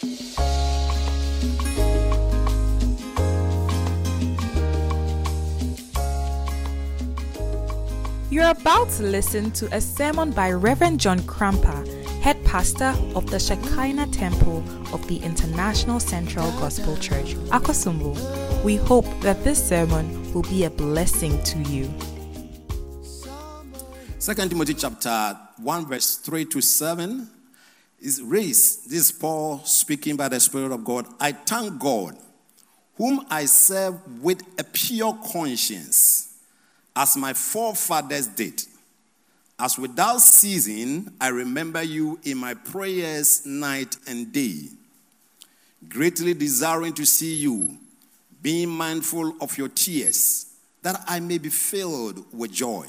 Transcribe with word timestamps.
You're 0.00 0.10
about 8.50 8.90
to 8.90 9.02
listen 9.02 9.50
to 9.52 9.66
a 9.74 9.80
sermon 9.80 10.30
by 10.30 10.52
Reverend 10.52 11.00
John 11.00 11.20
Cramper, 11.26 11.84
head 12.20 12.36
pastor 12.44 12.94
of 13.16 13.28
the 13.28 13.40
Shekinah 13.40 14.06
Temple 14.12 14.58
of 14.94 15.04
the 15.08 15.16
International 15.16 15.98
Central 15.98 16.48
Gospel 16.52 16.96
Church, 16.98 17.34
Akosombo. 17.50 18.14
We 18.62 18.76
hope 18.76 19.06
that 19.22 19.42
this 19.42 19.68
sermon 19.68 20.32
will 20.32 20.42
be 20.42 20.62
a 20.62 20.70
blessing 20.70 21.42
to 21.42 21.58
you. 21.62 21.92
Second 24.20 24.50
Timothy 24.50 24.74
chapter 24.74 25.36
1, 25.56 25.86
verse 25.86 26.18
3 26.18 26.44
to 26.44 26.60
7 26.60 27.28
is 28.00 28.22
raised. 28.22 28.90
This 28.90 29.10
is 29.10 29.12
Paul 29.12 29.64
speaking 29.64 30.16
by 30.16 30.28
the 30.28 30.40
Spirit 30.40 30.72
of 30.72 30.84
God. 30.84 31.06
I 31.20 31.32
thank 31.32 31.78
God, 31.78 32.16
whom 32.96 33.24
I 33.30 33.46
serve 33.46 34.22
with 34.22 34.42
a 34.58 34.64
pure 34.64 35.18
conscience 35.32 36.38
as 36.94 37.16
my 37.16 37.32
forefathers 37.32 38.26
did. 38.26 38.62
As 39.58 39.78
without 39.78 40.18
ceasing, 40.18 41.12
I 41.20 41.28
remember 41.28 41.82
you 41.82 42.20
in 42.22 42.38
my 42.38 42.54
prayers 42.54 43.44
night 43.44 43.96
and 44.06 44.32
day, 44.32 44.68
greatly 45.88 46.34
desiring 46.34 46.92
to 46.94 47.04
see 47.04 47.34
you, 47.34 47.76
being 48.40 48.68
mindful 48.68 49.34
of 49.40 49.58
your 49.58 49.68
tears, 49.68 50.46
that 50.82 51.00
I 51.08 51.18
may 51.18 51.38
be 51.38 51.48
filled 51.48 52.24
with 52.32 52.52
joy. 52.52 52.86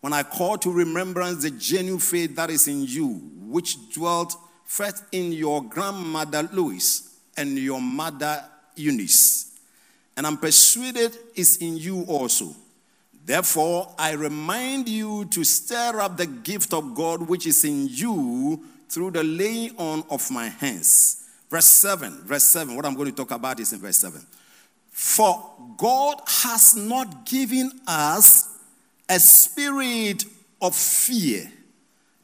When 0.00 0.12
I 0.12 0.22
call 0.22 0.58
to 0.58 0.72
remembrance 0.72 1.42
the 1.42 1.50
genuine 1.50 2.00
faith 2.00 2.36
that 2.36 2.50
is 2.50 2.68
in 2.68 2.84
you, 2.84 3.08
which 3.48 3.92
dwelt 3.92 4.36
first 4.64 5.02
in 5.12 5.32
your 5.32 5.62
grandmother 5.62 6.48
Lois 6.52 7.16
and 7.36 7.58
your 7.58 7.80
mother 7.80 8.44
Eunice, 8.76 9.58
and 10.16 10.26
I'm 10.26 10.36
persuaded 10.36 11.16
is 11.34 11.58
in 11.58 11.76
you 11.76 12.02
also. 12.08 12.54
Therefore, 13.24 13.94
I 13.98 14.12
remind 14.12 14.88
you 14.88 15.26
to 15.26 15.44
stir 15.44 16.00
up 16.00 16.16
the 16.16 16.26
gift 16.26 16.72
of 16.72 16.94
God 16.94 17.28
which 17.28 17.46
is 17.46 17.64
in 17.64 17.88
you 17.88 18.64
through 18.88 19.12
the 19.12 19.22
laying 19.22 19.76
on 19.76 20.02
of 20.10 20.30
my 20.30 20.48
hands. 20.48 21.26
Verse 21.50 21.66
7, 21.66 22.22
verse 22.24 22.44
7, 22.44 22.74
what 22.74 22.84
I'm 22.84 22.94
going 22.94 23.10
to 23.10 23.16
talk 23.16 23.30
about 23.30 23.60
is 23.60 23.72
in 23.72 23.80
verse 23.80 23.98
7. 23.98 24.20
For 24.90 25.52
God 25.76 26.20
has 26.26 26.74
not 26.74 27.24
given 27.24 27.70
us 27.86 28.57
a 29.08 29.18
spirit 29.18 30.24
of 30.60 30.74
fear, 30.74 31.50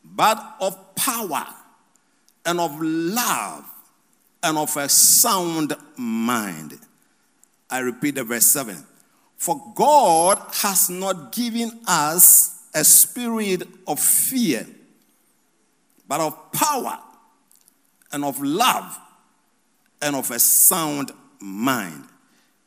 but 0.04 0.56
of 0.60 0.94
power 0.94 1.46
and 2.44 2.60
of 2.60 2.80
love 2.80 3.64
and 4.42 4.58
of 4.58 4.76
a 4.76 4.88
sound 4.88 5.74
mind. 5.96 6.78
I 7.70 7.78
repeat 7.78 8.16
the 8.16 8.24
verse 8.24 8.46
7. 8.46 8.76
For 9.36 9.60
God 9.74 10.38
has 10.62 10.90
not 10.90 11.32
given 11.32 11.80
us 11.86 12.62
a 12.74 12.84
spirit 12.84 13.62
of 13.86 13.98
fear, 14.00 14.66
but 16.06 16.20
of 16.20 16.52
power 16.52 16.98
and 18.12 18.24
of 18.24 18.40
love 18.42 18.98
and 20.02 20.14
of 20.16 20.30
a 20.30 20.38
sound 20.38 21.12
mind. 21.40 22.04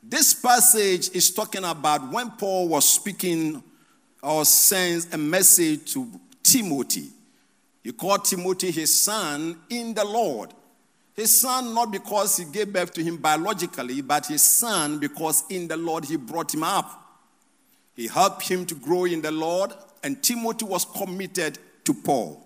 This 0.01 0.33
passage 0.33 1.09
is 1.15 1.31
talking 1.31 1.63
about 1.63 2.11
when 2.11 2.31
Paul 2.31 2.67
was 2.67 2.87
speaking 2.87 3.63
or 4.21 4.45
sends 4.45 5.13
a 5.13 5.17
message 5.17 5.93
to 5.93 6.09
Timothy. 6.43 7.09
He 7.83 7.91
called 7.91 8.25
Timothy 8.25 8.71
his 8.71 9.01
son 9.01 9.57
in 9.69 9.93
the 9.93 10.03
Lord. 10.03 10.53
His 11.13 11.39
son, 11.39 11.73
not 11.73 11.91
because 11.91 12.37
he 12.37 12.45
gave 12.45 12.71
birth 12.71 12.93
to 12.93 13.03
him 13.03 13.17
biologically, 13.17 14.01
but 14.01 14.27
his 14.27 14.43
son 14.43 14.99
because 14.99 15.43
in 15.49 15.67
the 15.67 15.77
Lord 15.77 16.05
he 16.05 16.15
brought 16.15 16.53
him 16.53 16.63
up. 16.63 17.03
He 17.95 18.07
helped 18.07 18.47
him 18.47 18.65
to 18.67 18.75
grow 18.75 19.05
in 19.05 19.21
the 19.21 19.31
Lord, 19.31 19.73
and 20.03 20.21
Timothy 20.21 20.65
was 20.65 20.85
committed 20.85 21.57
to 21.85 21.93
Paul 21.93 22.45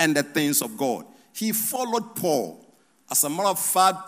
and 0.00 0.16
the 0.16 0.22
things 0.22 0.62
of 0.62 0.76
God. 0.76 1.04
He 1.34 1.52
followed 1.52 2.16
Paul. 2.16 2.64
As 3.10 3.24
a 3.24 3.28
matter 3.28 3.48
of 3.50 3.58
fact, 3.58 3.98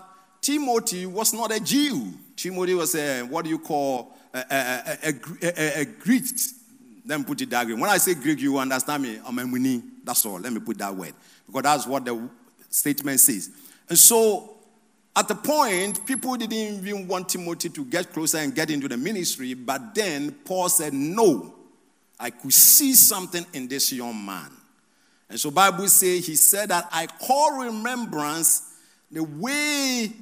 Timothy 0.41 1.07
was 1.07 1.35
not 1.35 1.53
a 1.53 1.61
Jew. 1.61 2.13
Timothy 2.37 2.75
was 2.75 2.95
a, 2.95 3.23
what 3.23 3.45
do 3.45 3.51
you 3.51 3.59
call, 3.59 4.17
a, 4.33 4.39
a, 4.51 5.13
a, 5.43 5.81
a, 5.81 5.85
Greek. 5.85 6.25
Let 7.07 7.19
me 7.19 7.25
put 7.25 7.41
it 7.41 7.51
that 7.51 7.67
way. 7.67 7.75
When 7.75 7.91
I 7.91 7.99
say 7.99 8.15
Greek, 8.15 8.41
you 8.41 8.59
understand 8.59 9.03
me. 9.03 9.21
I'm 9.25 9.39
a 9.39 9.47
Muni. 9.47 9.83
That's 10.05 10.25
all. 10.27 10.39
Let 10.39 10.53
me 10.53 10.61
put 10.61 10.79
that 10.79 10.95
word. 10.95 11.15
Because 11.47 11.63
that's 11.63 11.87
what 11.87 12.05
the 12.05 12.29
statement 12.69 13.21
says. 13.21 13.51
And 13.89 13.99
so, 13.99 14.57
at 15.17 15.27
the 15.27 15.35
point, 15.35 16.07
people 16.07 16.37
didn't 16.37 16.87
even 16.87 17.09
want 17.09 17.29
Timothy 17.29 17.69
to 17.71 17.85
get 17.85 18.13
closer 18.13 18.39
and 18.39 18.55
get 18.55 18.71
into 18.71 18.89
the 18.89 18.97
ministry. 18.97 19.55
But 19.55 19.95
then 19.95 20.33
Paul 20.45 20.69
said, 20.69 20.93
No, 20.93 21.55
I 22.19 22.31
could 22.31 22.53
see 22.53 22.95
something 22.95 23.45
in 23.53 23.67
this 23.67 23.93
young 23.93 24.25
man. 24.25 24.51
And 25.29 25.39
so 25.39 25.51
Bible 25.51 25.89
says 25.89 26.27
he 26.27 26.35
said 26.35 26.71
that 26.71 26.89
I 26.93 27.07
call 27.07 27.65
remembrance 27.65 28.75
the 29.11 29.23
way 29.23 30.13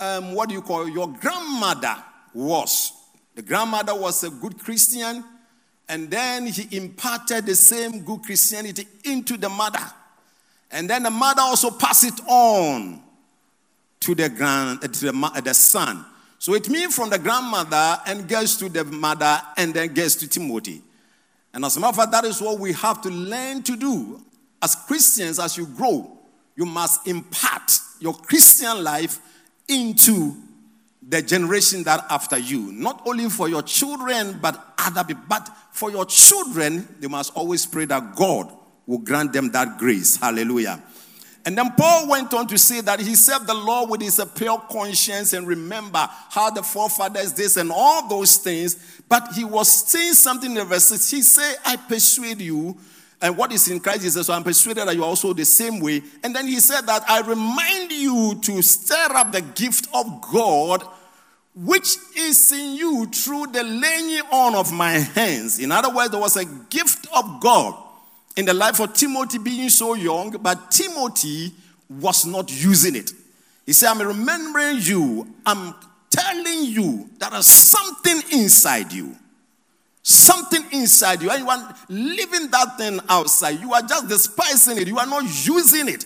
um, 0.00 0.34
what 0.34 0.48
do 0.48 0.54
you 0.54 0.62
call 0.62 0.88
your 0.88 1.08
grandmother 1.08 1.96
was. 2.34 2.92
The 3.34 3.42
grandmother 3.42 3.94
was 3.94 4.22
a 4.24 4.30
good 4.30 4.58
Christian, 4.58 5.24
and 5.88 6.10
then 6.10 6.46
he 6.46 6.76
imparted 6.76 7.46
the 7.46 7.54
same 7.54 8.00
good 8.04 8.22
Christianity 8.22 8.86
into 9.04 9.36
the 9.36 9.48
mother. 9.48 9.84
And 10.70 10.88
then 10.88 11.04
the 11.04 11.10
mother 11.10 11.40
also 11.40 11.70
passed 11.70 12.04
it 12.04 12.20
on 12.28 13.02
to 14.00 14.14
the 14.14 14.28
grand 14.28 14.84
uh, 14.84 14.88
to 14.88 15.12
the, 15.12 15.32
uh, 15.34 15.40
the 15.40 15.54
son. 15.54 16.04
So 16.38 16.54
it 16.54 16.68
means 16.68 16.94
from 16.94 17.10
the 17.10 17.18
grandmother 17.18 17.98
and 18.06 18.28
gets 18.28 18.56
to 18.56 18.68
the 18.68 18.84
mother 18.84 19.40
and 19.56 19.72
then 19.74 19.94
gets 19.94 20.14
to 20.16 20.28
Timothy. 20.28 20.82
And 21.52 21.64
as 21.64 21.76
a 21.76 21.80
matter 21.80 21.90
of 21.90 21.96
fact, 21.96 22.12
that 22.12 22.24
is 22.24 22.40
what 22.40 22.58
we 22.58 22.72
have 22.74 23.00
to 23.02 23.08
learn 23.08 23.62
to 23.64 23.76
do. 23.76 24.20
As 24.62 24.74
Christians, 24.74 25.38
as 25.38 25.56
you 25.56 25.66
grow, 25.66 26.18
you 26.54 26.66
must 26.66 27.06
impart 27.06 27.72
your 27.98 28.14
Christian 28.14 28.84
life 28.84 29.18
into 29.68 30.36
the 31.08 31.22
generation 31.22 31.82
that 31.84 32.04
after 32.10 32.38
you. 32.38 32.70
Not 32.72 33.02
only 33.06 33.30
for 33.30 33.48
your 33.48 33.62
children, 33.62 34.38
but 34.42 34.74
other 34.76 35.04
people. 35.04 35.22
But 35.26 35.48
for 35.72 35.90
your 35.90 36.04
children, 36.04 36.86
you 37.00 37.08
must 37.08 37.34
always 37.34 37.64
pray 37.64 37.86
that 37.86 38.14
God 38.14 38.52
will 38.86 38.98
grant 38.98 39.32
them 39.32 39.50
that 39.52 39.78
grace. 39.78 40.16
Hallelujah. 40.16 40.82
And 41.46 41.56
then 41.56 41.72
Paul 41.78 42.10
went 42.10 42.34
on 42.34 42.46
to 42.48 42.58
say 42.58 42.82
that 42.82 43.00
he 43.00 43.14
served 43.14 43.46
the 43.46 43.54
Lord 43.54 43.88
with 43.88 44.02
his 44.02 44.22
pure 44.34 44.58
conscience 44.70 45.32
and 45.32 45.46
remember 45.46 46.06
how 46.30 46.50
the 46.50 46.62
forefathers 46.62 47.32
did 47.32 47.56
and 47.56 47.72
all 47.72 48.06
those 48.06 48.36
things. 48.36 49.02
But 49.08 49.32
he 49.34 49.44
was 49.44 49.88
saying 49.88 50.14
something 50.14 50.50
in 50.50 50.58
the 50.58 50.64
verses. 50.66 51.10
He 51.10 51.22
said, 51.22 51.56
I 51.64 51.76
persuade 51.76 52.42
you. 52.42 52.76
And 53.22 53.36
what 53.36 53.50
is 53.50 53.68
in 53.68 53.80
Christ 53.80 54.02
Jesus, 54.02 54.26
so 54.26 54.34
I'm 54.34 54.44
persuaded 54.44 54.86
that 54.86 54.94
you're 54.94 55.04
also 55.04 55.32
the 55.32 55.44
same 55.44 55.80
way. 55.80 56.02
And 56.22 56.36
then 56.36 56.46
he 56.46 56.60
said 56.60 56.82
that 56.82 57.02
I 57.08 57.20
remind 57.22 57.92
you 57.92 58.38
to 58.42 58.62
stir 58.62 59.16
up 59.16 59.32
the 59.32 59.40
gift 59.40 59.88
of 59.94 60.20
God 60.30 60.84
which 61.64 61.96
is 62.16 62.52
in 62.52 62.76
you 62.76 63.06
through 63.06 63.48
the 63.48 63.64
laying 63.64 64.20
on 64.30 64.54
of 64.54 64.72
my 64.72 64.92
hands. 64.92 65.58
In 65.58 65.72
other 65.72 65.92
words, 65.92 66.10
there 66.10 66.20
was 66.20 66.36
a 66.36 66.44
gift 66.44 67.08
of 67.16 67.40
God 67.40 67.74
in 68.36 68.44
the 68.44 68.54
life 68.54 68.78
of 68.78 68.92
Timothy 68.94 69.38
being 69.38 69.68
so 69.68 69.94
young, 69.94 70.30
but 70.40 70.70
Timothy 70.70 71.52
was 71.90 72.24
not 72.24 72.52
using 72.62 72.94
it. 72.94 73.12
He 73.66 73.72
said, 73.72 73.90
I'm 73.90 74.00
remembering 74.00 74.78
you. 74.80 75.26
I'm 75.44 75.74
telling 76.10 76.64
you 76.64 77.10
there 77.18 77.34
is 77.34 77.46
something 77.46 78.22
inside 78.38 78.92
you. 78.92 79.16
Something 80.04 80.64
inside 80.70 81.20
you. 81.22 81.30
And 81.30 81.40
you 81.40 81.50
are 81.50 81.74
living 81.88 82.50
that 82.52 82.78
thing 82.78 83.00
outside. 83.08 83.58
You 83.60 83.74
are 83.74 83.82
just 83.82 84.08
despising 84.08 84.78
it. 84.78 84.86
You 84.86 84.98
are 84.98 85.06
not 85.06 85.24
using 85.44 85.88
it. 85.88 86.04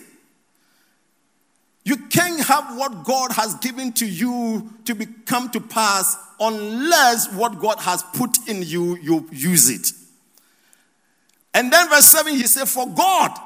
You 1.85 1.97
can't 1.97 2.39
have 2.45 2.77
what 2.77 3.03
God 3.03 3.31
has 3.33 3.55
given 3.55 3.91
to 3.93 4.05
you 4.05 4.69
to 4.85 4.95
become 4.95 5.49
to 5.51 5.59
pass 5.59 6.15
unless 6.39 7.31
what 7.33 7.59
God 7.59 7.79
has 7.79 8.03
put 8.13 8.47
in 8.47 8.63
you, 8.63 8.95
you 8.97 9.27
use 9.31 9.69
it. 9.69 9.91
And 11.53 11.71
then 11.71 11.89
verse 11.89 12.05
7, 12.05 12.33
he 12.33 12.47
said, 12.47 12.67
For 12.67 12.87
God, 12.87 13.37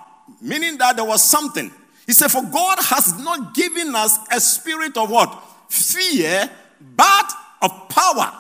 meaning 0.42 0.78
that 0.78 0.96
there 0.96 1.06
was 1.06 1.24
something. 1.24 1.72
He 2.06 2.14
said, 2.14 2.30
For 2.30 2.44
God 2.44 2.78
has 2.80 3.20
not 3.24 3.56
given 3.56 3.96
us 3.96 4.18
a 4.32 4.40
spirit 4.40 4.98
of 4.98 5.10
what? 5.10 5.44
Fear, 5.70 6.50
but 6.96 7.32
of 7.62 7.90
power 7.90 8.34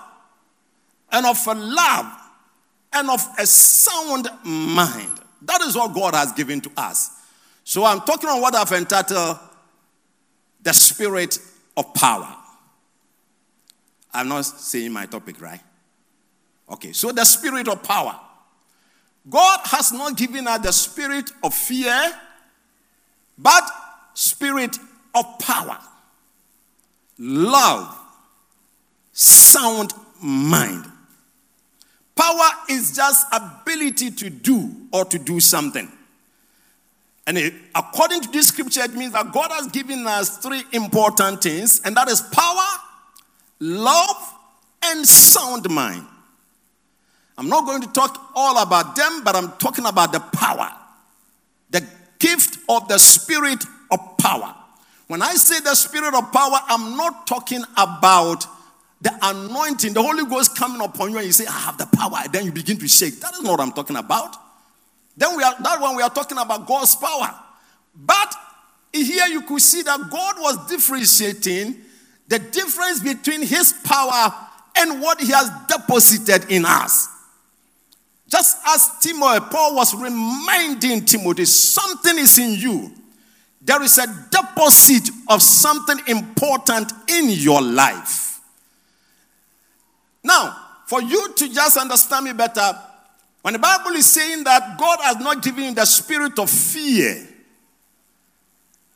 and 1.12 1.25
of 1.25 1.45
a 1.48 1.54
love 1.56 2.13
and 2.94 3.10
of 3.10 3.25
a 3.38 3.45
sound 3.45 4.30
mind. 4.44 5.19
That 5.42 5.62
is 5.62 5.75
what 5.75 5.94
God 5.94 6.13
has 6.13 6.31
given 6.33 6.62
to 6.62 6.71
us. 6.77 7.12
So 7.63 7.83
I'm 7.83 8.01
talking 8.01 8.30
on 8.30 8.42
what 8.42 8.56
I've 8.56 8.71
entitled 8.71 9.39
the 10.68 10.74
spirit 10.74 11.40
of 11.78 11.94
power. 11.94 12.28
I'm 14.14 14.28
not 14.28 14.42
saying 14.42 14.92
my 14.92 15.06
topic, 15.06 15.42
right? 15.42 15.62
Okay, 16.69 16.92
so 16.92 17.14
the 17.14 17.24
spirit 17.24 17.69
of 17.69 17.81
power. 17.84 18.19
God 19.30 19.62
has 19.64 19.94
not 19.94 20.18
given 20.18 20.46
us 20.46 20.60
the 20.60 20.74
spirit 20.74 21.31
of 21.42 21.54
fear, 21.54 22.12
but 23.38 23.64
spirit 24.14 24.78
of 25.16 25.40
power, 25.40 25.78
love, 27.18 27.98
sound 29.14 29.94
mind. 30.22 30.84
Power 32.14 32.50
is 32.69 32.94
just 32.94 33.25
ability 33.31 34.12
to 34.12 34.30
do 34.30 34.69
or 34.92 35.06
to 35.06 35.18
do 35.18 35.40
something. 35.40 35.90
And 37.27 37.38
it, 37.38 37.53
according 37.75 38.21
to 38.21 38.31
this 38.31 38.47
scripture, 38.47 38.81
it 38.83 38.94
means 38.94 39.12
that 39.12 39.33
God 39.33 39.51
has 39.51 39.68
given 39.68 40.07
us 40.07 40.38
three 40.38 40.63
important 40.71 41.44
things, 41.44 41.81
and 41.83 41.95
that 41.97 42.07
is 42.07 42.21
power, 42.21 42.65
love, 43.59 44.33
and 44.85 45.06
sound 45.06 45.69
mind. 45.69 46.06
I'm 47.38 47.50
not 47.50 47.65
going 47.65 47.81
to 47.81 47.91
talk 47.91 48.31
all 48.33 48.63
about 48.63 48.95
them, 48.95 49.24
but 49.25 49.35
I'm 49.35 49.51
talking 49.57 49.85
about 49.85 50.13
the 50.13 50.21
power, 50.21 50.71
the 51.69 51.85
gift 52.18 52.59
of 52.69 52.88
the 52.88 52.97
spirit 52.97 53.63
of 53.91 54.00
power. 54.18 54.56
When 55.07 55.21
I 55.21 55.33
say 55.33 55.59
the 55.59 55.75
spirit 55.75 56.13
of 56.13 56.31
power, 56.31 56.57
I'm 56.69 56.95
not 56.95 57.27
talking 57.27 57.63
about 57.75 58.45
the 59.01 59.13
anointing, 59.21 59.94
the 59.94 60.01
Holy 60.01 60.25
Ghost 60.25 60.57
coming 60.57 60.81
upon 60.81 61.12
you, 61.12 61.18
and 61.18 61.25
you 61.25 61.33
say, 61.33 61.45
I 61.45 61.51
have 61.51 61.77
the 61.77 61.88
power, 61.88 62.19
and 62.23 62.31
then 62.31 62.45
you 62.45 62.53
begin 62.53 62.77
to 62.77 62.88
shake. 62.88 63.19
That 63.19 63.33
is 63.33 63.44
not 63.44 63.51
what 63.51 63.59
I'm 63.59 63.73
talking 63.73 63.97
about. 63.97 64.46
Then 65.18 65.36
we 65.36 65.44
are 65.44 65.56
that 65.60 65.81
one 65.81 65.96
we 65.96 66.04
are 66.04 66.10
talking 66.10 66.38
about 66.38 66.68
God's 66.68 66.96
power. 66.96 67.34
But 67.96 68.36
here 68.94 69.25
you 69.25 69.42
could 69.42 69.62
see 69.62 69.81
that 69.81 70.00
God 70.10 70.36
was 70.40 70.68
differentiating 70.68 71.75
the 72.28 72.40
difference 72.40 73.00
between 73.00 73.42
his 73.42 73.74
power 73.84 74.34
and 74.78 75.02
what 75.02 75.19
he 75.19 75.31
has 75.31 75.50
deposited 75.68 76.52
in 76.52 76.66
us. 76.66 77.08
Just 78.30 78.58
as 78.68 79.00
Timothy, 79.02 79.46
Paul 79.50 79.75
was 79.75 79.96
reminding 79.96 81.06
Timothy, 81.06 81.46
something 81.46 82.18
is 82.19 82.38
in 82.38 82.54
you. 82.56 82.92
There 83.62 83.81
is 83.81 83.98
a 83.98 84.08
deposit 84.30 85.10
of 85.30 85.42
something 85.42 85.98
important 86.08 86.92
in 87.08 87.30
your 87.30 87.62
life. 87.62 88.40
Now, 90.24 90.56
for 90.86 91.02
you 91.02 91.34
to 91.34 91.54
just 91.54 91.78
understand 91.78 92.25
me 92.25 92.34
better, 92.34 92.78
when 93.42 93.54
the 93.54 93.60
Bible 93.60 93.92
is 93.92 94.06
saying 94.06 94.44
that 94.44 94.78
God 94.78 95.00
has 95.01 95.18
not 95.18 95.42
given 95.42 95.63
you 95.63 95.74
the 95.74 95.86
spirit 95.86 96.38
of 96.39 96.50
fear, 96.50 97.28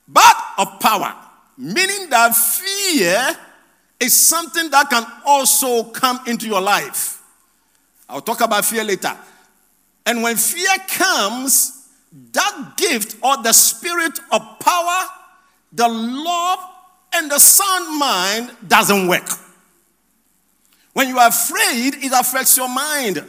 but 0.08 0.36
of 0.58 0.80
power, 0.80 1.16
meaning 1.58 2.10
that 2.10 2.36
fear 2.36 3.38
is 4.00 4.14
something 4.14 4.70
that 4.72 4.90
can 4.90 5.06
also 5.26 5.84
come 5.86 6.20
into 6.28 6.48
your 6.48 6.62
life. 6.62 7.22
I'll 8.10 8.22
talk 8.22 8.42
about 8.42 8.66
fear 8.66 8.84
later. 8.84 9.16
And 10.06 10.24
when 10.24 10.36
fear 10.36 10.76
comes, 10.88 11.88
that 12.34 12.74
gift 12.76 13.16
or 13.24 13.42
the 13.42 13.54
spirit 13.54 14.20
of 14.32 14.42
power, 14.60 15.06
the 15.72 15.88
love, 15.88 16.60
and 17.14 17.30
the 17.30 17.40
sound 17.40 18.00
mind 18.00 18.52
doesn't 18.68 19.08
work. 19.08 19.30
When 20.94 21.08
you 21.08 21.18
are 21.20 21.30
afraid, 21.30 21.96
it 22.04 22.12
affects 22.12 22.58
your 22.58 22.68
mind. 22.68 23.24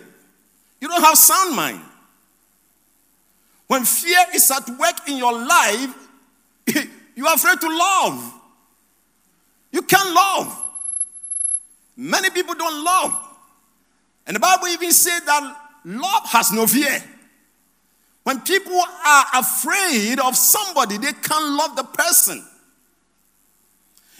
You 0.82 0.88
don't 0.88 1.00
have 1.00 1.16
sound 1.16 1.54
mind. 1.54 1.80
When 3.68 3.84
fear 3.84 4.18
is 4.34 4.50
at 4.50 4.68
work 4.68 5.08
in 5.08 5.16
your 5.16 5.32
life, 5.32 5.94
you 7.14 7.24
are 7.24 7.36
afraid 7.36 7.60
to 7.60 7.68
love. 7.68 8.34
You 9.70 9.82
can't 9.82 10.12
love. 10.12 10.64
Many 11.96 12.30
people 12.30 12.56
don't 12.56 12.84
love. 12.84 13.16
And 14.26 14.34
the 14.34 14.40
Bible 14.40 14.66
even 14.66 14.90
said 14.90 15.20
that 15.20 15.56
love 15.84 16.26
has 16.26 16.50
no 16.50 16.66
fear. 16.66 17.00
When 18.24 18.40
people 18.40 18.82
are 19.06 19.24
afraid 19.34 20.18
of 20.18 20.36
somebody, 20.36 20.98
they 20.98 21.12
can't 21.12 21.56
love 21.56 21.76
the 21.76 21.84
person. 21.84 22.44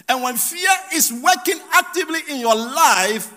And 0.09 0.23
when 0.23 0.37
fear 0.37 0.71
is 0.95 1.13
working 1.13 1.61
actively 1.73 2.21
in 2.31 2.39
your 2.39 2.55
life, 2.55 3.35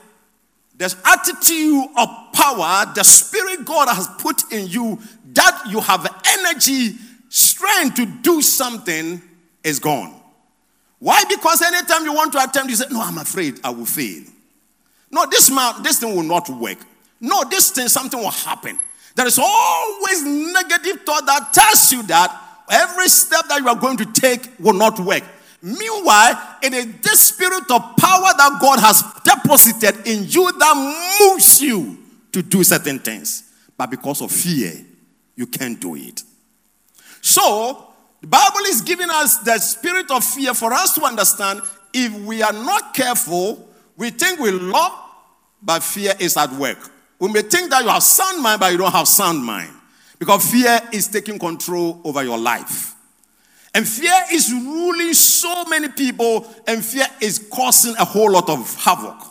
the 0.77 0.95
attitude 1.05 1.85
of 1.97 2.09
power, 2.33 2.91
the 2.93 3.03
spirit 3.03 3.65
God 3.65 3.87
has 3.87 4.07
put 4.19 4.51
in 4.51 4.67
you, 4.67 4.99
that 5.33 5.63
you 5.69 5.79
have 5.79 6.05
energy, 6.25 6.95
strength 7.29 7.95
to 7.95 8.05
do 8.05 8.41
something, 8.41 9.21
is 9.63 9.79
gone. 9.79 10.13
Why? 10.99 11.23
Because 11.29 11.61
anytime 11.61 12.03
you 12.03 12.13
want 12.13 12.31
to 12.33 12.43
attempt, 12.43 12.69
you 12.69 12.75
say, 12.75 12.85
No, 12.91 13.01
I'm 13.01 13.17
afraid 13.17 13.59
I 13.63 13.69
will 13.69 13.85
fail. 13.85 14.23
No, 15.11 15.25
this 15.29 15.49
man, 15.49 15.81
this 15.83 15.99
thing 15.99 16.15
will 16.15 16.23
not 16.23 16.49
work. 16.49 16.77
No, 17.19 17.43
this 17.49 17.71
thing, 17.71 17.87
something 17.87 18.19
will 18.19 18.29
happen. 18.29 18.79
There 19.15 19.25
is 19.25 19.39
always 19.39 20.23
negative 20.23 21.01
thought 21.05 21.25
that 21.25 21.53
tells 21.53 21.91
you 21.91 22.03
that 22.03 22.35
every 22.69 23.07
step 23.07 23.45
that 23.47 23.61
you 23.61 23.69
are 23.69 23.75
going 23.75 23.97
to 23.97 24.05
take 24.05 24.49
will 24.59 24.73
not 24.73 24.99
work. 24.99 25.23
Meanwhile, 25.65 26.57
it 26.61 26.75
is 26.75 26.85
this 27.01 27.21
spirit 27.21 27.63
of 27.71 27.81
power 27.97 28.29
that 28.37 28.59
God 28.61 28.79
has 28.81 29.01
deposited 29.23 30.05
in 30.05 30.25
you 30.25 30.51
that 30.59 31.27
moves 31.33 31.59
you 31.59 31.97
to 32.33 32.43
do 32.43 32.63
certain 32.63 32.99
things. 32.99 33.51
But 33.75 33.89
because 33.89 34.21
of 34.21 34.31
fear, 34.31 34.73
you 35.35 35.47
can't 35.47 35.81
do 35.81 35.95
it. 35.95 36.21
So, 37.19 37.87
the 38.21 38.27
Bible 38.27 38.59
is 38.67 38.81
giving 38.81 39.09
us 39.09 39.39
the 39.39 39.57
spirit 39.57 40.11
of 40.11 40.23
fear 40.23 40.53
for 40.53 40.71
us 40.71 40.93
to 40.95 41.03
understand 41.03 41.61
if 41.95 42.13
we 42.13 42.43
are 42.43 42.53
not 42.53 42.93
careful, 42.93 43.67
we 43.97 44.11
think 44.11 44.39
we 44.39 44.51
love, 44.51 44.91
but 45.63 45.81
fear 45.81 46.13
is 46.19 46.37
at 46.37 46.51
work. 46.51 46.77
We 47.17 47.31
may 47.31 47.41
think 47.41 47.71
that 47.71 47.83
you 47.83 47.89
have 47.89 48.03
sound 48.03 48.43
mind, 48.43 48.59
but 48.59 48.71
you 48.71 48.77
don't 48.77 48.91
have 48.91 49.07
sound 49.07 49.43
mind. 49.43 49.71
Because 50.19 50.51
fear 50.51 50.79
is 50.93 51.07
taking 51.07 51.39
control 51.39 52.01
over 52.03 52.23
your 52.23 52.37
life. 52.37 52.94
And 53.75 53.85
fear 53.85 54.15
is 54.31 54.53
ruling 54.53 55.13
so 55.13 55.65
many 55.65 55.89
people, 55.89 56.47
and 56.65 56.83
fear 56.83 57.05
is 57.19 57.45
causing 57.51 57.93
a 57.97 58.05
whole 58.05 58.31
lot 58.31 58.49
of 58.49 58.73
havoc. 58.81 59.21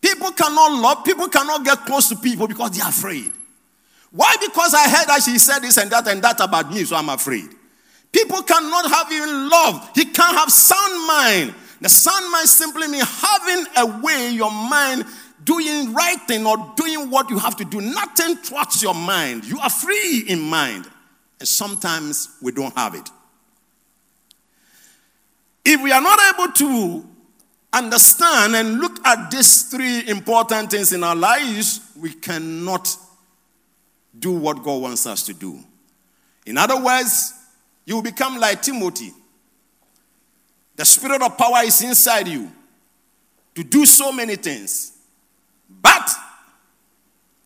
People 0.00 0.30
cannot 0.30 0.80
love, 0.80 1.04
people 1.04 1.26
cannot 1.28 1.64
get 1.64 1.78
close 1.78 2.08
to 2.10 2.16
people 2.16 2.46
because 2.46 2.70
they 2.70 2.80
are 2.80 2.90
afraid. 2.90 3.32
Why? 4.12 4.36
Because 4.40 4.72
I 4.72 4.88
heard 4.88 5.08
that 5.08 5.20
she 5.24 5.36
said 5.40 5.60
this 5.60 5.78
and 5.78 5.90
that 5.90 6.06
and 6.06 6.22
that 6.22 6.38
about 6.38 6.70
me, 6.72 6.84
so 6.84 6.94
I'm 6.94 7.08
afraid. 7.08 7.48
People 8.12 8.40
cannot 8.42 8.88
have 8.88 9.10
even 9.10 9.48
love. 9.48 9.90
He 9.96 10.04
can't 10.04 10.36
have 10.36 10.50
sound 10.50 11.06
mind. 11.08 11.54
The 11.80 11.88
sound 11.88 12.30
mind 12.30 12.48
simply 12.48 12.86
means 12.86 13.08
having 13.08 13.66
a 13.78 14.00
way 14.00 14.30
your 14.30 14.52
mind 14.52 15.06
doing 15.42 15.92
right 15.92 16.20
thing 16.28 16.46
or 16.46 16.72
doing 16.76 17.10
what 17.10 17.30
you 17.30 17.38
have 17.38 17.56
to 17.56 17.64
do. 17.64 17.80
Nothing 17.80 18.36
thwarts 18.36 18.80
your 18.80 18.94
mind. 18.94 19.44
You 19.44 19.58
are 19.58 19.70
free 19.70 20.24
in 20.28 20.38
mind. 20.38 20.88
And 21.42 21.48
sometimes 21.48 22.28
we 22.40 22.52
don't 22.52 22.72
have 22.78 22.94
it. 22.94 23.10
If 25.64 25.82
we 25.82 25.90
are 25.90 26.00
not 26.00 26.16
able 26.32 26.52
to 26.52 27.04
understand 27.72 28.54
and 28.54 28.78
look 28.78 29.04
at 29.04 29.28
these 29.32 29.64
three 29.64 30.08
important 30.08 30.70
things 30.70 30.92
in 30.92 31.02
our 31.02 31.16
lives, 31.16 31.80
we 32.00 32.12
cannot 32.12 32.96
do 34.16 34.30
what 34.30 34.62
God 34.62 34.82
wants 34.82 35.04
us 35.04 35.24
to 35.24 35.34
do. 35.34 35.58
In 36.46 36.56
other 36.56 36.80
words, 36.80 37.34
you 37.86 37.96
will 37.96 38.02
become 38.02 38.38
like 38.38 38.62
Timothy. 38.62 39.10
The 40.76 40.84
spirit 40.84 41.22
of 41.22 41.36
power 41.36 41.64
is 41.64 41.82
inside 41.82 42.28
you 42.28 42.52
to 43.56 43.64
do 43.64 43.84
so 43.84 44.12
many 44.12 44.36
things, 44.36 44.92
but 45.68 46.08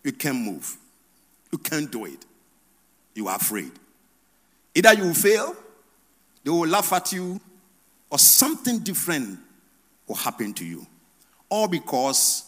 you 0.04 0.12
can't 0.12 0.36
move. 0.36 0.76
You 1.50 1.56
can't 1.56 1.90
do 1.90 2.04
it. 2.04 2.26
You 3.14 3.28
are 3.28 3.36
afraid. 3.36 3.72
Either 4.76 4.92
you 4.92 5.04
will 5.04 5.14
fail, 5.14 5.56
they 6.44 6.50
will 6.50 6.68
laugh 6.68 6.92
at 6.92 7.10
you, 7.10 7.40
or 8.10 8.18
something 8.18 8.78
different 8.80 9.38
will 10.06 10.16
happen 10.16 10.52
to 10.52 10.66
you. 10.66 10.86
All 11.48 11.66
because 11.66 12.44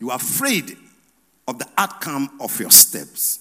you 0.00 0.10
are 0.10 0.16
afraid 0.16 0.76
of 1.46 1.60
the 1.60 1.68
outcome 1.78 2.28
of 2.40 2.58
your 2.58 2.72
steps. 2.72 3.38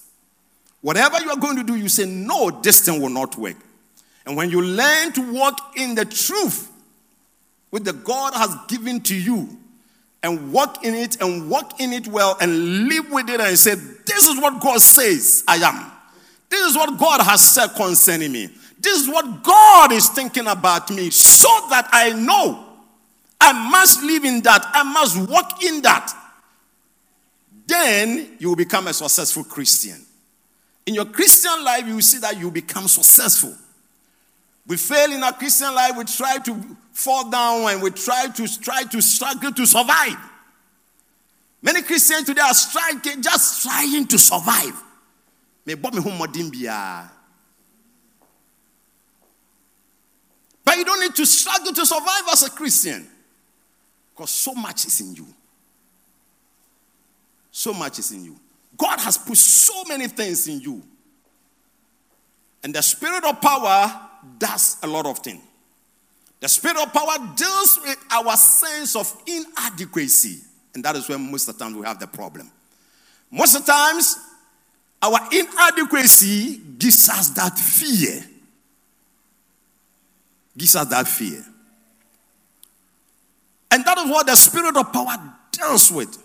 Whatever 0.82 1.20
you 1.22 1.32
are 1.32 1.38
going 1.38 1.58
to 1.58 1.63
do, 1.63 1.75
you 1.75 1.89
say, 1.89 2.06
No, 2.06 2.51
this 2.51 2.82
thing 2.82 3.01
will 3.01 3.10
not 3.10 3.36
work. 3.36 3.58
And 4.27 4.38
when 4.38 4.51
you 4.51 4.62
learn 4.62 5.12
to 5.13 5.34
walk 5.34 5.74
in 5.75 5.96
the 5.96 6.06
truth 6.06 6.72
with 7.72 7.84
the 7.84 7.94
God 7.94 8.36
has 8.36 8.56
given 8.68 9.01
to 9.01 9.16
you, 9.16 9.58
and 10.22 10.51
walk 10.54 10.86
in 10.86 10.94
it 10.94 11.20
and 11.20 11.50
walk 11.50 11.80
in 11.80 11.94
it 11.94 12.08
well 12.08 12.38
and 12.39 12.88
live 12.88 13.10
with 13.10 13.27
it 13.30 13.42
and 13.42 13.58
say, 13.58 13.74
This 13.74 14.27
is 14.27 14.39
what 14.39 14.62
God 14.62 14.82
says 14.82 15.44
I 15.48 15.56
am. 15.56 15.97
This 16.50 16.70
is 16.70 16.75
what 16.75 16.98
God 16.98 17.22
has 17.22 17.48
said 17.48 17.68
concerning 17.70 18.32
me. 18.32 18.50
This 18.80 19.01
is 19.01 19.10
what 19.10 19.44
God 19.44 19.92
is 19.92 20.10
thinking 20.10 20.48
about 20.48 20.89
me 20.89 21.10
so 21.10 21.48
that 21.70 21.89
I 21.92 22.13
know 22.13 22.63
I 23.39 23.70
must 23.70 24.04
live 24.04 24.24
in 24.24 24.42
that. 24.42 24.66
I 24.74 24.84
must 24.84 25.30
walk 25.30 25.63
in 25.63 25.82
that. 25.82 26.13
Then 27.66 28.38
you 28.39 28.50
will 28.50 28.56
become 28.56 28.88
a 28.88 28.94
successful 28.94 29.44
Christian. 29.44 30.06
In 30.86 30.94
your 30.94 31.06
Christian 31.06 31.63
life, 31.63 31.86
you 31.86 31.96
will 31.96 32.01
see 32.01 32.20
that 32.20 32.38
you 32.38 32.50
become 32.50 32.88
successful. 32.88 33.54
We 34.66 34.77
fail 34.77 35.12
in 35.12 35.24
our 35.24 35.34
Christian 35.34 35.74
life, 35.74 35.98
we 35.98 36.04
try 36.06 36.38
to 36.39 36.77
fall 36.94 37.30
down 37.30 37.70
and 37.72 37.82
we 37.82 37.92
try 37.92 38.27
to 38.27 38.60
try 38.62 38.84
to 38.84 39.01
struggle 39.01 39.51
to 39.51 39.66
survive. 39.66 40.18
Many 41.62 41.82
Christians 41.82 42.24
today 42.24 42.42
are 42.42 42.54
striking, 42.54 43.22
just 43.22 43.63
trying 43.63 44.08
to 44.08 44.18
survive 44.18 44.84
mebɔ 45.67 45.93
me 45.93 46.01
ho 46.01 46.09
mmɔden 46.09 46.51
biara 46.51 47.12
But 50.67 50.75
you 50.75 50.83
don't 50.83 51.00
need 51.00 51.15
to 51.15 51.25
struggle 51.25 51.71
to 51.71 51.86
survive 51.86 52.24
as 52.29 52.43
a 52.43 52.50
Christian 52.50 53.07
because 54.13 54.31
so 54.31 54.53
much 54.53 54.86
is 54.86 55.00
in 55.00 55.15
you. 55.15 55.25
So 57.51 57.74
much 57.74 58.00
is 58.00 58.12
in 58.12 58.25
you. 58.25 58.38
God 58.77 59.00
has 59.00 59.17
put 59.17 59.38
so 59.38 59.86
many 59.86 60.09
things 60.09 60.45
in 60.50 60.59
you. 60.59 60.83
And 62.65 62.75
the 62.75 62.81
spirit 62.81 63.24
of 63.24 63.39
power 63.39 63.97
does 64.38 64.75
a 64.83 64.88
lot 64.88 65.05
of 65.05 65.19
things. 65.19 65.41
The 66.41 66.50
spirit 66.50 66.75
of 66.77 66.91
power 66.91 67.15
deals 67.38 67.79
with 67.83 67.97
our 68.12 68.36
sense 68.36 68.97
of 68.97 69.09
inadequacy. 69.25 70.41
And 70.75 70.83
that 70.83 70.97
is 70.97 71.07
where 71.07 71.17
most 71.17 71.47
of 71.47 71.57
the 71.57 71.63
time 71.63 71.77
we 71.77 71.86
have 71.86 71.97
the 71.97 72.07
problem. 72.07 72.51
Most 73.31 73.55
of 73.55 73.65
the 73.65 73.71
times, 73.71 74.17
our 75.01 75.20
inadequacy 75.32 76.60
gives 76.77 77.10
us 77.10 77.30
that 77.32 77.58
fear. 77.58 78.24
Gives 80.58 80.75
us 80.75 80.88
that 80.88 81.08
fear. 81.08 81.44
And 83.72 83.86
that 83.86 83.98
is 83.98 84.10
what 84.10 84.25
the 84.25 84.36
spirit 84.36 84.75
of 84.77 84.92
power 84.92 85.18
deals 85.51 85.92
with. 85.92 86.24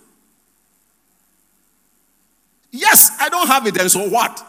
Yes, 2.70 3.16
I 3.20 3.28
don't 3.28 3.46
have 3.46 3.66
it, 3.66 3.78
and 3.78 3.90
so 3.90 4.08
what? 4.08 4.42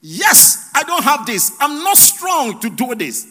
Yes, 0.00 0.70
I 0.74 0.82
don't 0.82 1.04
have 1.04 1.26
this. 1.26 1.52
I'm 1.60 1.84
not 1.84 1.96
strong 1.96 2.58
to 2.60 2.70
do 2.70 2.94
this. 2.94 3.26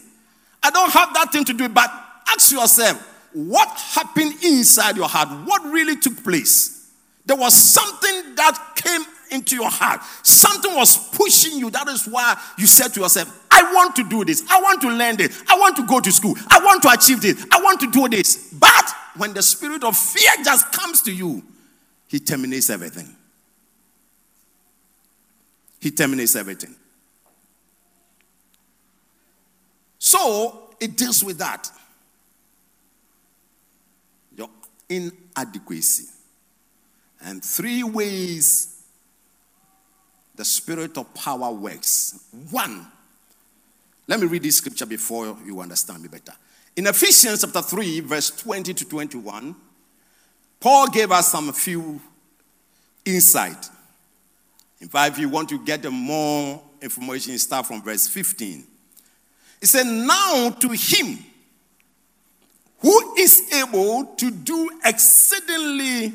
I 0.61 0.69
don't 0.69 0.91
have 0.91 1.13
that 1.15 1.31
thing 1.31 1.43
to 1.45 1.53
do. 1.53 1.67
But 1.67 1.91
ask 2.27 2.51
yourself, 2.51 2.97
what 3.33 3.67
happened 3.67 4.43
inside 4.43 4.95
your 4.95 5.07
heart? 5.07 5.29
What 5.45 5.63
really 5.65 5.95
took 5.95 6.23
place? 6.23 6.91
There 7.25 7.35
was 7.35 7.53
something 7.53 8.35
that 8.35 8.73
came 8.75 9.01
into 9.31 9.55
your 9.55 9.69
heart. 9.69 10.01
Something 10.23 10.75
was 10.75 11.09
pushing 11.15 11.57
you. 11.57 11.69
That 11.69 11.87
is 11.87 12.07
why 12.07 12.39
you 12.57 12.67
said 12.67 12.89
to 12.89 13.01
yourself, 13.01 13.45
I 13.51 13.73
want 13.73 13.95
to 13.97 14.03
do 14.03 14.23
this. 14.23 14.43
I 14.49 14.61
want 14.61 14.81
to 14.81 14.89
learn 14.89 15.17
this. 15.17 15.43
I 15.47 15.57
want 15.57 15.75
to 15.77 15.85
go 15.85 15.99
to 15.99 16.11
school. 16.11 16.35
I 16.49 16.59
want 16.63 16.81
to 16.83 16.89
achieve 16.89 17.21
this. 17.21 17.45
I 17.51 17.61
want 17.61 17.79
to 17.81 17.91
do 17.91 18.07
this. 18.07 18.53
But 18.53 18.85
when 19.17 19.33
the 19.33 19.41
spirit 19.41 19.83
of 19.83 19.97
fear 19.97 20.31
just 20.43 20.71
comes 20.71 21.01
to 21.03 21.13
you, 21.13 21.43
he 22.07 22.19
terminates 22.19 22.69
everything. 22.69 23.15
He 25.79 25.91
terminates 25.91 26.35
everything. 26.35 26.75
So 29.99 30.69
it 30.79 30.97
deals 30.97 31.23
with 31.23 31.37
that. 31.39 31.69
Your 34.35 34.49
inadequacy. 34.89 36.07
And 37.21 37.43
three 37.43 37.83
ways 37.83 38.78
the 40.39 40.45
spirit 40.45 40.97
of 40.97 41.13
power 41.13 41.51
works. 41.51 42.23
One, 42.49 42.87
let 44.07 44.21
me 44.21 44.25
read 44.25 44.41
this 44.41 44.55
scripture 44.55 44.85
before 44.85 45.35
you 45.45 45.59
understand 45.59 46.01
me 46.01 46.07
better. 46.07 46.31
In 46.77 46.87
Ephesians 46.87 47.41
chapter 47.41 47.61
3, 47.61 47.99
verse 47.99 48.31
20 48.31 48.73
to 48.73 48.85
21, 48.87 49.53
Paul 50.61 50.87
gave 50.91 51.11
us 51.11 51.29
some 51.29 51.51
few 51.51 51.99
insight. 53.03 53.69
In 54.79 54.87
fact, 54.87 55.15
if 55.15 55.19
you 55.19 55.27
want 55.27 55.49
to 55.49 55.59
get 55.59 55.83
more 55.91 56.61
information, 56.81 57.37
start 57.37 57.65
from 57.65 57.81
verse 57.81 58.07
15. 58.07 58.63
He 59.59 59.65
said, 59.67 59.87
Now 59.87 60.51
to 60.51 60.69
him 60.69 61.19
who 62.77 63.15
is 63.17 63.51
able 63.53 64.05
to 64.15 64.31
do 64.31 64.69
exceedingly 64.85 66.13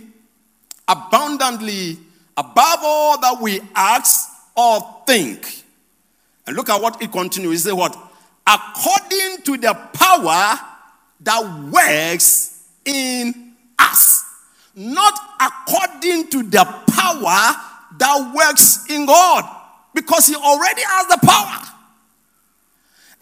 abundantly 0.88 1.98
above 2.36 2.78
all 2.82 3.20
that 3.20 3.38
we 3.40 3.60
ask 3.74 4.30
or 4.56 5.02
think. 5.06 5.64
And 6.46 6.56
look 6.56 6.68
at 6.68 6.80
what 6.80 7.02
it 7.02 7.10
continues. 7.12 7.64
He 7.64 7.70
said, 7.70 7.76
What? 7.76 7.96
According 8.46 9.42
to 9.44 9.56
the 9.56 9.74
power 9.94 10.58
that 11.20 11.70
works 11.70 12.68
in 12.84 13.54
us. 13.78 14.24
Not 14.74 15.14
according 15.40 16.28
to 16.28 16.42
the 16.42 16.64
power 16.88 17.54
that 17.98 18.32
works 18.34 18.84
in 18.90 19.06
God. 19.06 19.44
Because 19.94 20.26
He 20.26 20.34
already 20.34 20.82
has 20.84 21.06
the 21.08 21.26
power. 21.26 21.74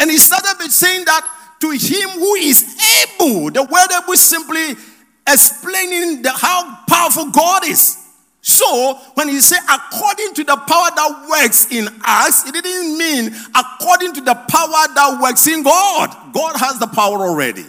And 0.02 0.10
he 0.10 0.18
started 0.18 0.58
by 0.58 0.66
saying 0.66 1.04
that 1.04 1.24
to 1.60 1.70
him 1.70 2.10
who 2.18 2.34
is 2.34 2.76
able, 3.04 3.52
the 3.52 3.62
word 3.62 4.02
able 4.02 4.14
simply 4.14 4.74
explaining 5.24 6.22
the, 6.22 6.32
how 6.32 6.84
powerful 6.88 7.30
God 7.30 7.64
is. 7.64 8.01
So, 8.42 8.98
when 9.14 9.28
he 9.28 9.40
said 9.40 9.60
according 9.72 10.34
to 10.34 10.44
the 10.44 10.56
power 10.56 10.90
that 10.96 11.26
works 11.30 11.70
in 11.70 11.86
us, 12.04 12.46
it 12.46 12.52
didn't 12.52 12.98
mean 12.98 13.32
according 13.54 14.14
to 14.14 14.20
the 14.20 14.34
power 14.34 14.94
that 14.94 15.18
works 15.22 15.46
in 15.46 15.62
God. 15.62 16.34
God 16.34 16.56
has 16.56 16.78
the 16.80 16.88
power 16.88 17.18
already. 17.18 17.64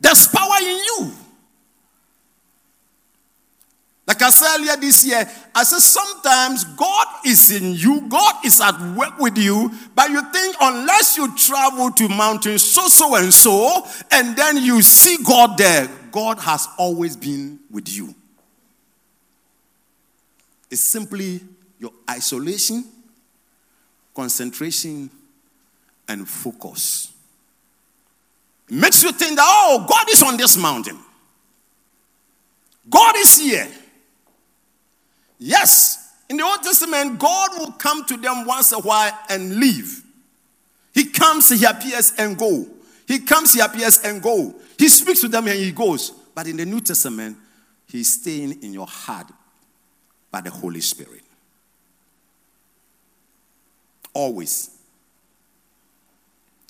There's 0.00 0.26
power 0.26 0.56
in 0.60 0.76
you. 0.76 1.12
Like 4.12 4.20
I 4.20 4.28
said 4.28 4.58
earlier 4.58 4.76
this 4.76 5.06
year, 5.06 5.26
I 5.54 5.64
said 5.64 5.78
sometimes 5.78 6.64
God 6.64 7.06
is 7.24 7.50
in 7.50 7.72
you, 7.72 8.02
God 8.10 8.44
is 8.44 8.60
at 8.60 8.78
work 8.94 9.18
with 9.18 9.38
you, 9.38 9.72
but 9.94 10.10
you 10.10 10.20
think 10.30 10.54
unless 10.60 11.16
you 11.16 11.34
travel 11.34 11.90
to 11.92 12.08
mountains 12.10 12.62
so, 12.62 12.88
so, 12.88 13.16
and 13.16 13.32
so, 13.32 13.86
and 14.10 14.36
then 14.36 14.58
you 14.58 14.82
see 14.82 15.16
God 15.24 15.56
there, 15.56 15.88
God 16.10 16.38
has 16.40 16.68
always 16.76 17.16
been 17.16 17.58
with 17.70 17.88
you. 17.88 18.14
It's 20.70 20.82
simply 20.82 21.40
your 21.78 21.92
isolation, 22.10 22.84
concentration, 24.14 25.08
and 26.06 26.28
focus. 26.28 27.14
It 28.68 28.74
makes 28.74 29.02
you 29.02 29.12
think 29.12 29.36
that, 29.36 29.46
oh, 29.46 29.86
God 29.88 30.10
is 30.10 30.22
on 30.22 30.36
this 30.36 30.58
mountain. 30.58 30.98
God 32.90 33.16
is 33.16 33.38
here. 33.38 33.68
Yes, 35.44 36.14
in 36.28 36.36
the 36.36 36.44
Old 36.44 36.62
Testament, 36.62 37.18
God 37.18 37.50
will 37.58 37.72
come 37.72 38.04
to 38.04 38.16
them 38.16 38.46
once 38.46 38.70
a 38.70 38.78
while 38.78 39.12
and 39.28 39.56
leave. 39.56 40.04
He 40.94 41.06
comes, 41.06 41.48
he 41.48 41.64
appears 41.64 42.12
and 42.16 42.38
go. 42.38 42.64
He 43.08 43.18
comes, 43.18 43.52
he 43.52 43.58
appears 43.58 43.98
and 44.04 44.22
go. 44.22 44.54
He 44.78 44.88
speaks 44.88 45.20
to 45.22 45.28
them 45.28 45.48
and 45.48 45.58
he 45.58 45.72
goes. 45.72 46.10
But 46.32 46.46
in 46.46 46.56
the 46.58 46.64
New 46.64 46.80
Testament, 46.80 47.36
he's 47.88 48.20
staying 48.20 48.62
in 48.62 48.72
your 48.72 48.86
heart 48.86 49.26
by 50.30 50.42
the 50.42 50.50
Holy 50.50 50.80
Spirit. 50.80 51.22
Always. 54.14 54.70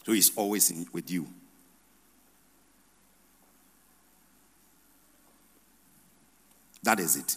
So 0.07 0.13
he's 0.13 0.35
always 0.35 0.71
in, 0.71 0.87
with 0.95 1.11
you. 1.11 1.27
That 6.83 7.01
is 7.01 7.17
it. 7.17 7.37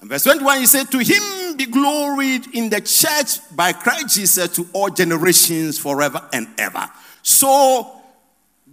And 0.00 0.10
verse 0.10 0.24
21, 0.24 0.60
he 0.60 0.66
said, 0.66 0.90
To 0.90 0.98
him 0.98 1.56
be 1.56 1.66
gloried 1.66 2.54
in 2.54 2.68
the 2.68 2.80
church 2.80 3.38
by 3.56 3.72
Christ 3.72 4.14
Jesus 4.14 4.54
to 4.56 4.68
all 4.72 4.90
generations 4.90 5.78
forever 5.78 6.26
and 6.32 6.48
ever. 6.58 6.86
So, 7.22 7.92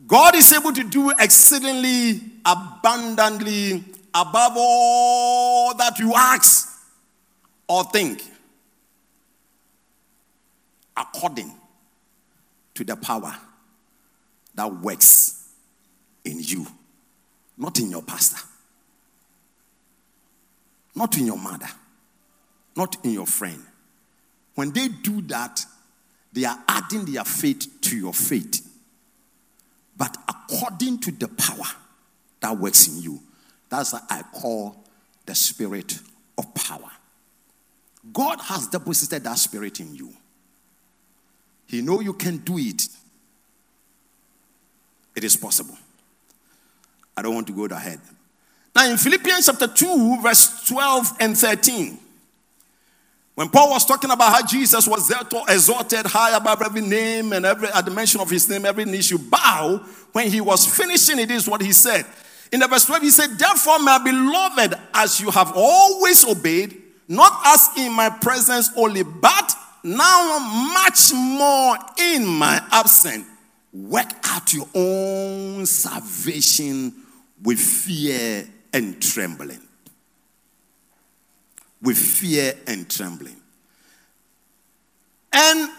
God 0.05 0.35
is 0.35 0.51
able 0.51 0.73
to 0.73 0.83
do 0.83 1.11
exceedingly 1.11 2.21
abundantly 2.45 3.83
above 4.13 4.53
all 4.55 5.73
that 5.75 5.97
you 5.97 6.13
ask 6.13 6.69
or 7.67 7.85
think, 7.85 8.21
according 10.95 11.51
to 12.75 12.83
the 12.83 12.97
power 12.97 13.33
that 14.55 14.71
works 14.81 15.49
in 16.25 16.37
you, 16.39 16.67
not 17.57 17.79
in 17.79 17.89
your 17.89 18.03
pastor 18.03 18.45
not 20.95 21.17
in 21.17 21.25
your 21.25 21.38
mother, 21.38 21.69
not 22.75 23.03
in 23.03 23.12
your 23.12 23.25
friend. 23.25 23.62
When 24.55 24.71
they 24.71 24.88
do 24.88 25.21
that, 25.23 25.65
they 26.31 26.45
are 26.45 26.57
adding 26.67 27.05
their 27.05 27.23
faith 27.23 27.67
to 27.81 27.97
your 27.97 28.13
faith. 28.13 28.67
But 29.97 30.15
according 30.27 31.00
to 31.00 31.12
the 31.12 31.27
power 31.27 31.65
that 32.41 32.57
works 32.57 32.88
in 32.88 33.01
you, 33.01 33.19
that's 33.69 33.93
what 33.93 34.03
I 34.09 34.23
call 34.23 34.83
the 35.25 35.35
spirit 35.35 36.00
of 36.38 36.53
power. 36.53 36.91
God 38.12 38.39
has 38.41 38.67
deposited 38.67 39.23
that 39.23 39.38
spirit 39.38 39.79
in 39.79 39.95
you. 39.95 40.13
He 41.67 41.81
know 41.81 42.01
you 42.01 42.13
can 42.13 42.38
do 42.38 42.57
it. 42.57 42.83
It 45.15 45.23
is 45.23 45.38
possible. 45.38 45.77
I 47.15 47.21
don't 47.21 47.35
want 47.35 47.47
to 47.47 47.53
go 47.53 47.73
ahead. 47.73 48.00
Now, 48.75 48.89
in 48.89 48.97
Philippians 48.97 49.45
chapter 49.45 49.67
2, 49.67 50.21
verse 50.21 50.65
12 50.67 51.17
and 51.19 51.37
13, 51.37 51.99
when 53.35 53.49
Paul 53.49 53.71
was 53.71 53.85
talking 53.85 54.11
about 54.11 54.31
how 54.31 54.45
Jesus 54.45 54.87
was 54.87 55.11
exalted 55.49 56.05
high 56.05 56.35
above 56.35 56.61
every 56.61 56.81
name 56.81 57.33
and 57.33 57.45
every 57.45 57.67
at 57.67 57.85
the 57.85 57.91
mention 57.91 58.21
of 58.21 58.29
his 58.29 58.47
name, 58.47 58.65
every 58.65 58.85
knee 58.85 59.01
should 59.01 59.29
bow. 59.29 59.77
When 60.11 60.29
he 60.29 60.39
was 60.39 60.65
finishing, 60.65 61.17
it 61.17 61.31
is 61.31 61.47
what 61.47 61.61
he 61.61 61.73
said. 61.73 62.05
In 62.51 62.59
the 62.59 62.67
verse 62.67 62.85
12, 62.85 63.01
he 63.01 63.09
said, 63.09 63.31
Therefore, 63.31 63.79
my 63.79 63.97
beloved, 63.97 64.79
as 64.93 65.19
you 65.19 65.31
have 65.31 65.53
always 65.55 66.23
obeyed, 66.25 66.79
not 67.07 67.33
as 67.45 67.69
in 67.77 67.91
my 67.91 68.09
presence 68.09 68.69
only, 68.77 69.01
but 69.01 69.55
now 69.83 70.37
much 70.73 71.11
more 71.13 71.75
in 71.99 72.25
my 72.25 72.61
absence, 72.71 73.25
work 73.73 74.11
out 74.25 74.53
your 74.53 74.67
own 74.75 75.65
salvation 75.65 76.93
with 77.41 77.59
fear 77.59 78.47
and 78.73 79.01
trembling. 79.01 79.61
With 81.81 81.97
fear 81.97 82.53
and 82.67 82.89
trembling. 82.89 83.35
And 85.31 85.69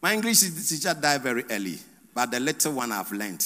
my 0.00 0.14
English 0.14 0.40
teacher 0.40 0.94
died 0.94 1.22
very 1.22 1.44
early, 1.50 1.78
but 2.14 2.30
the 2.30 2.40
little 2.40 2.72
one 2.72 2.92
I've 2.92 3.12
learned 3.12 3.44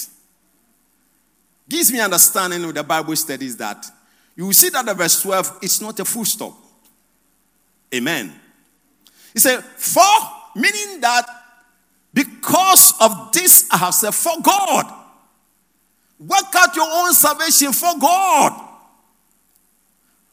gives 1.69 1.91
me 1.91 1.99
understanding 1.99 2.65
with 2.65 2.75
the 2.75 2.83
Bible 2.83 3.15
studies 3.15 3.57
that 3.57 3.85
you 4.35 4.45
will 4.45 4.53
see 4.53 4.69
that 4.69 4.85
the 4.85 4.93
verse 4.93 5.21
12 5.21 5.59
is 5.63 5.81
not 5.81 5.99
a 5.99 6.05
full 6.05 6.25
stop. 6.25 6.53
Amen. 7.93 8.33
He 9.33 9.39
said, 9.39 9.61
For, 9.61 10.01
meaning 10.55 11.01
that 11.01 11.25
because 12.13 12.93
of 13.01 13.31
this 13.31 13.67
I 13.71 13.77
have 13.77 13.93
said, 13.93 14.13
for 14.13 14.41
God. 14.41 14.93
Work 16.19 16.55
out 16.55 16.75
your 16.75 16.87
own 16.89 17.13
salvation 17.13 17.73
for 17.73 17.97
God. 17.99 18.63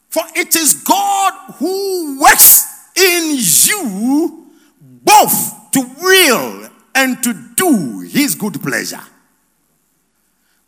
For 0.09 0.23
it 0.35 0.55
is 0.55 0.83
God 0.83 1.33
who 1.55 2.19
works 2.19 2.65
in 2.95 3.35
you 3.37 4.47
both 4.81 5.71
to 5.71 5.81
will 6.01 6.69
and 6.95 7.21
to 7.23 7.33
do 7.55 7.99
his 7.99 8.33
good 8.35 8.61
pleasure. 8.61 9.03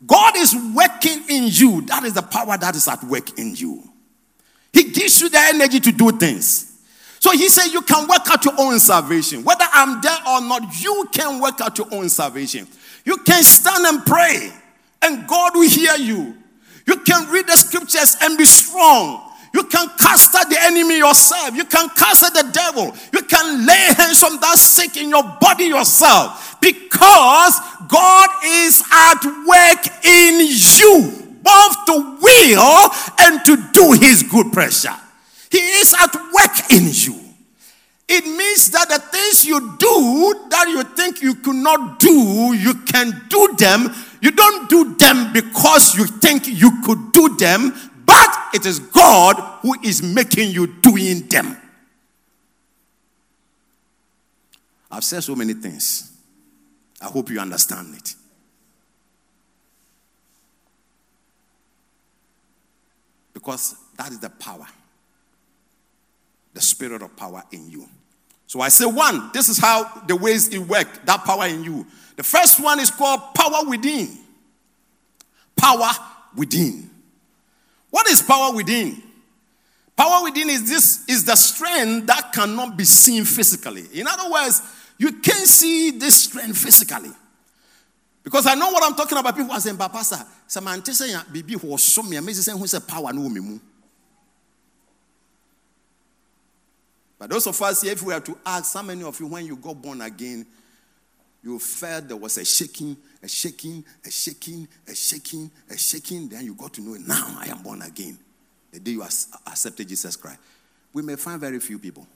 God 0.06 0.36
is 0.36 0.54
working 0.74 1.24
in 1.28 1.48
you. 1.48 1.80
That 1.82 2.04
is 2.04 2.14
the 2.14 2.22
power 2.22 2.56
that 2.56 2.76
is 2.76 2.86
at 2.86 3.02
work 3.04 3.38
in 3.38 3.56
you. 3.56 3.82
He 4.72 4.84
gives 4.84 5.20
you 5.20 5.28
the 5.28 5.38
energy 5.38 5.80
to 5.80 5.92
do 5.92 6.12
things. 6.12 6.78
So 7.20 7.32
he 7.32 7.48
said, 7.48 7.72
You 7.72 7.82
can 7.82 8.06
work 8.06 8.30
out 8.30 8.44
your 8.44 8.54
own 8.58 8.78
salvation. 8.78 9.42
Whether 9.42 9.64
I'm 9.72 10.00
there 10.00 10.18
or 10.28 10.40
not, 10.42 10.80
you 10.80 11.08
can 11.12 11.40
work 11.40 11.60
out 11.60 11.76
your 11.78 11.88
own 11.90 12.08
salvation. 12.08 12.68
You 13.04 13.16
can 13.18 13.42
stand 13.42 13.86
and 13.86 14.06
pray, 14.06 14.52
and 15.02 15.26
God 15.26 15.54
will 15.54 15.68
hear 15.68 15.96
you. 15.96 16.36
You 16.86 16.96
can 17.00 17.30
read 17.30 17.46
the 17.46 17.56
scriptures 17.56 18.16
and 18.22 18.38
be 18.38 18.44
strong. 18.44 19.24
You 19.54 19.64
can 19.64 19.88
cast 19.98 20.34
out 20.34 20.48
the 20.50 20.58
enemy 20.60 20.98
yourself. 20.98 21.54
You 21.54 21.64
can 21.64 21.88
cast 21.90 22.24
out 22.24 22.34
the 22.34 22.50
devil. 22.52 22.94
You 23.12 23.22
can 23.22 23.66
lay 23.66 23.88
hands 23.96 24.22
on 24.22 24.38
that 24.40 24.58
sick 24.58 24.96
in 24.96 25.08
your 25.10 25.22
body 25.40 25.64
yourself 25.64 26.60
because 26.60 27.60
God 27.88 28.28
is 28.44 28.82
at 28.92 29.24
work 29.46 30.04
in 30.04 30.46
you, 30.46 31.38
both 31.42 31.86
to 31.86 32.18
will 32.20 32.90
and 33.20 33.44
to 33.46 33.56
do 33.72 33.92
his 33.92 34.22
good 34.22 34.52
pleasure. 34.52 34.96
He 35.50 35.58
is 35.58 35.94
at 35.94 36.14
work 36.14 36.70
in 36.70 36.88
you. 36.92 37.28
It 38.10 38.24
means 38.24 38.70
that 38.70 38.88
the 38.88 38.98
things 38.98 39.44
you 39.44 39.60
do 39.76 40.48
that 40.48 40.68
you 40.68 40.82
think 40.82 41.20
you 41.20 41.34
could 41.34 41.56
not 41.56 41.98
do, 41.98 42.54
you 42.54 42.74
can 42.86 43.12
do 43.28 43.54
them. 43.58 43.94
You 44.20 44.30
don't 44.30 44.68
do 44.68 44.94
them 44.96 45.32
because 45.32 45.96
you 45.96 46.06
think 46.06 46.46
you 46.46 46.82
could 46.82 47.12
do 47.12 47.36
them, 47.36 47.72
but 48.04 48.36
it 48.54 48.66
is 48.66 48.78
God 48.78 49.36
who 49.62 49.74
is 49.82 50.02
making 50.02 50.50
you 50.50 50.66
doing 50.66 51.26
them. 51.28 51.56
I've 54.90 55.04
said 55.04 55.22
so 55.22 55.36
many 55.36 55.54
things. 55.54 56.12
I 57.00 57.06
hope 57.06 57.30
you 57.30 57.38
understand 57.38 57.94
it. 57.94 58.14
Because 63.32 63.76
that 63.96 64.10
is 64.10 64.18
the 64.18 64.30
power 64.30 64.66
the 66.58 66.64
spirit 66.64 67.02
of 67.02 67.16
power 67.16 67.44
in 67.52 67.70
you. 67.70 67.86
So 68.48 68.60
I 68.60 68.68
say, 68.68 68.84
one, 68.84 69.30
this 69.32 69.48
is 69.48 69.58
how 69.58 69.84
the 70.08 70.16
ways 70.16 70.48
it 70.48 70.58
work, 70.58 70.88
that 71.04 71.24
power 71.24 71.46
in 71.46 71.62
you. 71.62 71.86
The 72.18 72.24
first 72.24 72.58
one 72.60 72.80
is 72.80 72.90
called 72.90 73.32
power 73.32 73.64
within. 73.68 74.08
Power 75.56 75.88
within. 76.36 76.90
What 77.90 78.08
is 78.08 78.22
power 78.22 78.52
within? 78.52 79.00
Power 79.96 80.24
within 80.24 80.50
is 80.50 80.68
this 80.68 81.08
is 81.08 81.24
the 81.24 81.36
strength 81.36 82.08
that 82.08 82.32
cannot 82.32 82.76
be 82.76 82.82
seen 82.82 83.24
physically. 83.24 83.84
In 83.94 84.08
other 84.08 84.28
words, 84.32 84.62
you 84.98 85.12
can't 85.20 85.46
see 85.46 85.92
this 85.92 86.24
strength 86.24 86.58
physically. 86.58 87.10
Because 88.24 88.48
I 88.48 88.56
know 88.56 88.72
what 88.72 88.82
I'm 88.82 88.96
talking 88.96 89.16
about. 89.16 89.36
People 89.36 89.52
are 89.52 89.60
saying, 89.60 89.76
Pastor, 89.76 90.18
Samantha 90.48 90.92
saying, 90.94 91.20
Bibi 91.30 91.54
was 91.54 91.84
so 91.84 92.02
me 92.02 92.16
amazing, 92.16 92.58
who 92.58 92.66
said 92.66 92.88
power 92.88 93.12
no 93.12 93.28
me. 93.28 93.60
But 97.16 97.30
those 97.30 97.46
of 97.46 97.62
us 97.62 97.82
here, 97.82 97.92
if 97.92 98.02
we 98.02 98.12
were 98.12 98.18
to 98.18 98.36
ask 98.44 98.74
how 98.74 98.82
many 98.82 99.04
of 99.04 99.20
you, 99.20 99.28
when 99.28 99.46
you 99.46 99.54
got 99.54 99.80
born 99.80 100.00
again, 100.00 100.44
you 101.42 101.58
felt 101.58 102.08
there 102.08 102.16
was 102.16 102.36
a 102.38 102.44
shaking, 102.44 102.96
a 103.22 103.28
shaking, 103.28 103.84
a 104.04 104.10
shaking, 104.10 104.66
a 104.86 104.94
shaking, 104.94 105.50
a 105.70 105.76
shaking, 105.76 106.28
then 106.28 106.44
you 106.44 106.54
got 106.54 106.72
to 106.74 106.80
know 106.80 106.94
now 106.94 107.38
I 107.40 107.48
am 107.48 107.62
born 107.62 107.82
again. 107.82 108.18
The 108.72 108.80
day 108.80 108.92
you 108.92 109.02
accepted 109.02 109.88
Jesus 109.88 110.16
Christ. 110.16 110.40
We 110.92 111.02
may 111.02 111.16
find 111.16 111.40
very 111.40 111.60
few 111.60 111.78
people. 111.78 112.06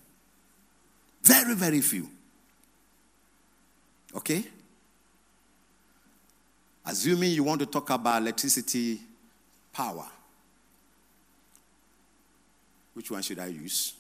Very, 1.23 1.55
very 1.55 1.81
few. 1.81 2.09
Okay? 4.15 4.45
Assuming 6.85 7.31
you 7.31 7.45
want 7.45 7.61
to 7.61 7.67
talk 7.67 7.91
about 7.91 8.21
electricity 8.21 9.01
power, 9.73 10.07
which 12.95 13.11
one 13.11 13.23
should 13.23 13.39
I 13.39 13.47
use? 13.47 13.95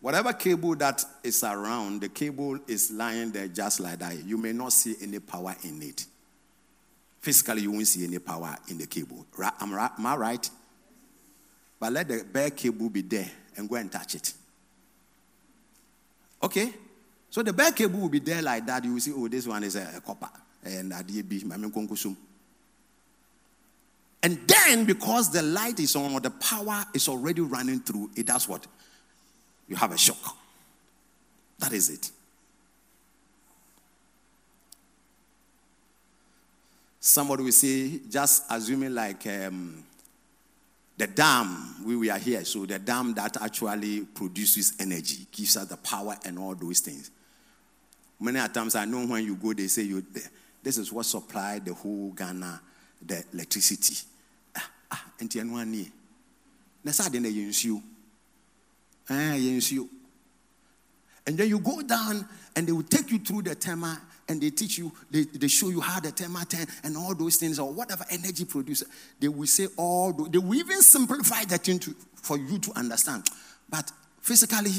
Whatever 0.00 0.32
cable 0.32 0.76
that 0.76 1.04
is 1.24 1.42
around, 1.42 2.00
the 2.02 2.08
cable 2.08 2.58
is 2.68 2.90
lying 2.90 3.32
there 3.32 3.48
just 3.48 3.80
like 3.80 3.98
that. 3.98 4.24
You 4.24 4.36
may 4.36 4.52
not 4.52 4.72
see 4.72 4.94
any 5.02 5.18
power 5.18 5.56
in 5.64 5.82
it. 5.82 6.06
Physically, 7.20 7.62
you 7.62 7.72
won't 7.72 7.86
see 7.86 8.04
any 8.04 8.20
power 8.20 8.56
in 8.68 8.78
the 8.78 8.86
cable. 8.86 9.26
Am, 9.60 9.74
am 9.74 10.06
I 10.06 10.16
right? 10.16 10.50
But 11.80 11.92
let 11.92 12.08
the 12.08 12.24
bare 12.24 12.50
cable 12.50 12.88
be 12.88 13.02
there 13.02 13.30
and 13.56 13.68
go 13.68 13.74
and 13.74 13.90
touch 13.90 14.14
it. 14.14 14.32
Okay? 16.42 16.72
So 17.30 17.42
the 17.42 17.52
bare 17.52 17.72
cable 17.72 17.98
will 18.00 18.08
be 18.08 18.20
there 18.20 18.40
like 18.40 18.66
that. 18.66 18.84
You 18.84 18.94
will 18.94 19.00
see, 19.00 19.12
oh, 19.14 19.26
this 19.26 19.46
one 19.46 19.64
is 19.64 19.74
a, 19.74 19.96
a 19.96 20.00
copper. 20.00 20.30
And 20.64 20.92
and 24.20 24.38
then, 24.48 24.84
because 24.84 25.30
the 25.30 25.42
light 25.42 25.78
is 25.78 25.94
on 25.94 26.12
or 26.12 26.20
the 26.20 26.30
power 26.30 26.84
is 26.92 27.08
already 27.08 27.40
running 27.40 27.80
through, 27.80 28.10
it 28.16 28.26
does 28.26 28.48
what? 28.48 28.66
You 29.68 29.76
have 29.76 29.92
a 29.92 29.98
shock. 29.98 30.36
That 31.58 31.72
is 31.72 31.90
it. 31.90 32.10
Somebody 37.00 37.42
will 37.44 37.52
say, 37.52 38.00
just 38.10 38.44
assuming 38.50 38.94
like 38.94 39.26
um, 39.26 39.84
the 40.96 41.06
dam, 41.06 41.76
we, 41.84 41.96
we 41.96 42.10
are 42.10 42.18
here, 42.18 42.44
so 42.44 42.66
the 42.66 42.78
dam 42.78 43.14
that 43.14 43.40
actually 43.40 44.00
produces 44.00 44.74
energy, 44.80 45.26
gives 45.30 45.56
us 45.56 45.68
the 45.68 45.76
power 45.76 46.16
and 46.24 46.38
all 46.38 46.54
those 46.54 46.80
things. 46.80 47.10
Many 48.20 48.46
times 48.48 48.74
I 48.74 48.84
know 48.84 49.06
when 49.06 49.24
you 49.24 49.36
go, 49.36 49.52
they 49.52 49.68
say, 49.68 49.82
you, 49.82 50.04
this 50.62 50.76
is 50.76 50.92
what 50.92 51.06
supplied 51.06 51.64
the 51.64 51.72
whole 51.72 52.10
Ghana, 52.10 52.60
the 53.00 53.24
electricity. 53.32 53.96
Ah, 54.56 54.70
ah, 54.90 55.04
and 55.20 55.32
you. 55.32 55.42
Ah, 56.84 57.97
and 61.28 61.36
then 61.36 61.48
you 61.48 61.58
go 61.58 61.82
down 61.82 62.26
and 62.56 62.66
they 62.66 62.72
will 62.72 62.82
take 62.82 63.10
you 63.10 63.18
through 63.18 63.42
the 63.42 63.54
tema 63.54 64.00
and 64.28 64.40
they 64.40 64.50
teach 64.50 64.78
you, 64.78 64.92
they, 65.10 65.24
they 65.24 65.48
show 65.48 65.70
you 65.70 65.80
how 65.80 66.00
the 66.00 66.12
tema 66.12 66.44
10 66.46 66.66
and 66.84 66.96
all 66.96 67.14
those 67.14 67.36
things 67.36 67.58
or 67.58 67.72
whatever 67.72 68.04
energy 68.10 68.44
producer. 68.44 68.86
They 69.20 69.28
will 69.28 69.46
say 69.46 69.68
all, 69.76 70.12
they 70.12 70.38
will 70.38 70.54
even 70.54 70.82
simplify 70.82 71.44
that 71.44 71.64
thing 71.64 71.78
to, 71.80 71.94
for 72.14 72.36
you 72.36 72.58
to 72.58 72.78
understand. 72.78 73.28
But 73.68 73.90
physically, 74.20 74.72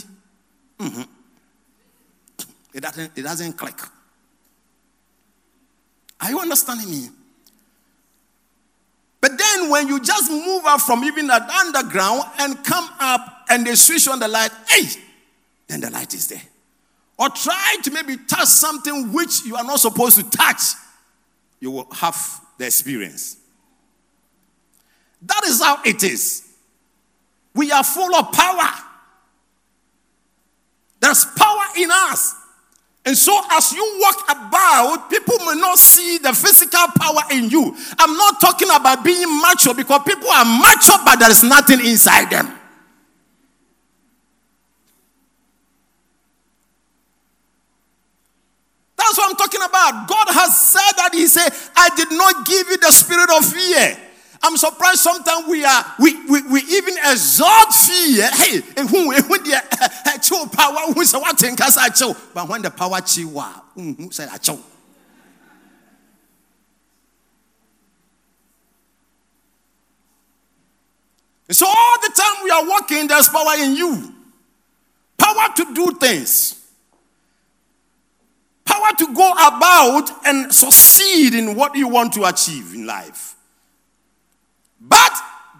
mm-hmm, 0.79 1.01
it, 2.73 2.81
doesn't, 2.81 3.17
it 3.17 3.21
doesn't 3.21 3.53
click. 3.53 3.79
Are 6.21 6.29
you 6.29 6.39
understanding 6.39 6.89
me? 6.89 7.09
But 9.21 9.37
then 9.37 9.69
when 9.69 9.87
you 9.87 9.99
just 10.01 10.31
move 10.31 10.63
up 10.65 10.81
from 10.81 11.03
even 11.03 11.27
that 11.27 11.49
underground 11.49 12.23
and 12.39 12.63
come 12.63 12.89
up 12.99 13.45
and 13.49 13.65
they 13.65 13.75
switch 13.75 14.07
on 14.07 14.19
the 14.19 14.27
light, 14.27 14.51
hey, 14.69 14.87
then 15.67 15.81
the 15.81 15.89
light 15.89 16.13
is 16.13 16.27
there. 16.27 16.41
Or 17.17 17.29
try 17.29 17.77
to 17.83 17.91
maybe 17.91 18.15
touch 18.15 18.47
something 18.47 19.11
which 19.11 19.43
you 19.45 19.55
are 19.57 19.63
not 19.63 19.79
supposed 19.79 20.17
to 20.17 20.29
touch, 20.29 20.61
you 21.59 21.71
will 21.71 21.87
have 21.91 22.17
the 22.57 22.65
experience. 22.65 23.37
That 25.21 25.41
is 25.45 25.61
how 25.61 25.81
it 25.83 26.01
is. 26.01 26.47
We 27.53 27.71
are 27.71 27.83
full 27.83 28.15
of 28.15 28.31
power. 28.31 28.69
There's 31.01 31.25
power 31.25 31.65
in 31.77 31.89
us. 31.91 32.35
And 33.09 33.17
so, 33.17 33.41
as 33.49 33.73
you 33.73 33.97
walk 33.99 34.23
about, 34.29 35.09
people 35.09 35.35
may 35.39 35.59
not 35.59 35.79
see 35.79 36.19
the 36.19 36.31
physical 36.31 36.85
power 36.95 37.21
in 37.31 37.49
you. 37.49 37.75
I'm 37.97 38.15
not 38.15 38.39
talking 38.39 38.67
about 38.69 39.03
being 39.03 39.25
mature 39.41 39.73
because 39.73 40.01
people 40.05 40.29
are 40.29 40.45
mature, 40.45 40.99
but 41.03 41.17
there 41.17 41.31
is 41.31 41.41
nothing 41.41 41.79
inside 41.79 42.29
them. 42.29 42.45
That's 48.95 49.17
what 49.17 49.31
I'm 49.31 49.37
talking 49.37 49.61
about. 49.67 50.07
God 50.07 50.27
has 50.29 50.61
said 50.61 50.91
that 50.97 51.09
He 51.13 51.25
said, 51.25 51.49
I 51.75 51.89
did 51.95 52.11
not 52.11 52.45
give 52.45 52.69
you 52.69 52.77
the 52.77 52.91
spirit 52.91 53.31
of 53.31 53.43
fear 53.43 53.97
I'm 54.41 54.55
surprised 54.55 54.99
sometimes 54.99 55.47
we 55.47 55.65
are 55.65 55.85
we, 55.99 56.13
we, 56.27 56.41
we 56.43 56.61
even 56.61 56.95
exalt 56.97 57.73
fear. 57.73 58.29
Hey, 58.31 58.61
who 58.87 59.09
when 59.09 59.43
the 59.43 60.49
power 60.55 60.93
who 60.93 61.03
say 61.03 61.17
what 61.17 61.37
think 61.37 61.59
as 61.61 61.77
I 61.77 61.89
chill, 61.89 62.15
but 62.33 62.47
when 62.47 62.61
the 62.61 62.71
power 62.71 63.01
chiwa, 63.01 63.61
mm, 63.75 63.97
who 63.97 64.11
said 64.11 64.29
chill. 64.41 64.59
So 71.51 71.65
all 71.65 71.97
the 72.01 72.11
time 72.15 72.43
we 72.43 72.51
are 72.51 72.67
walking, 72.67 73.07
there's 73.07 73.27
power 73.27 73.55
in 73.57 73.75
you. 73.75 74.13
Power 75.17 75.53
to 75.55 75.73
do 75.73 75.91
things. 75.99 76.55
Power 78.63 78.91
to 78.99 79.13
go 79.13 79.31
about 79.31 80.11
and 80.27 80.53
succeed 80.53 81.33
in 81.33 81.55
what 81.55 81.75
you 81.75 81.87
want 81.87 82.13
to 82.13 82.25
achieve 82.25 82.75
in 82.75 82.85
life. 82.85 83.35
But 84.79 85.11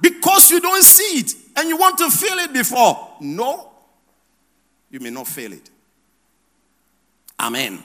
because 0.02 0.52
you 0.52 0.62
don't 0.62 0.84
see 0.84 1.20
it 1.20 1.34
and 1.56 1.68
you 1.68 1.78
want 1.78 1.98
to 1.98 2.10
feel 2.10 2.38
it 2.40 2.54
before, 2.54 3.16
no, 3.20 3.70
you 4.90 5.00
may 5.00 5.10
not 5.10 5.28
feel 5.28 5.54
it. 5.54 5.70
Amen. 7.40 7.84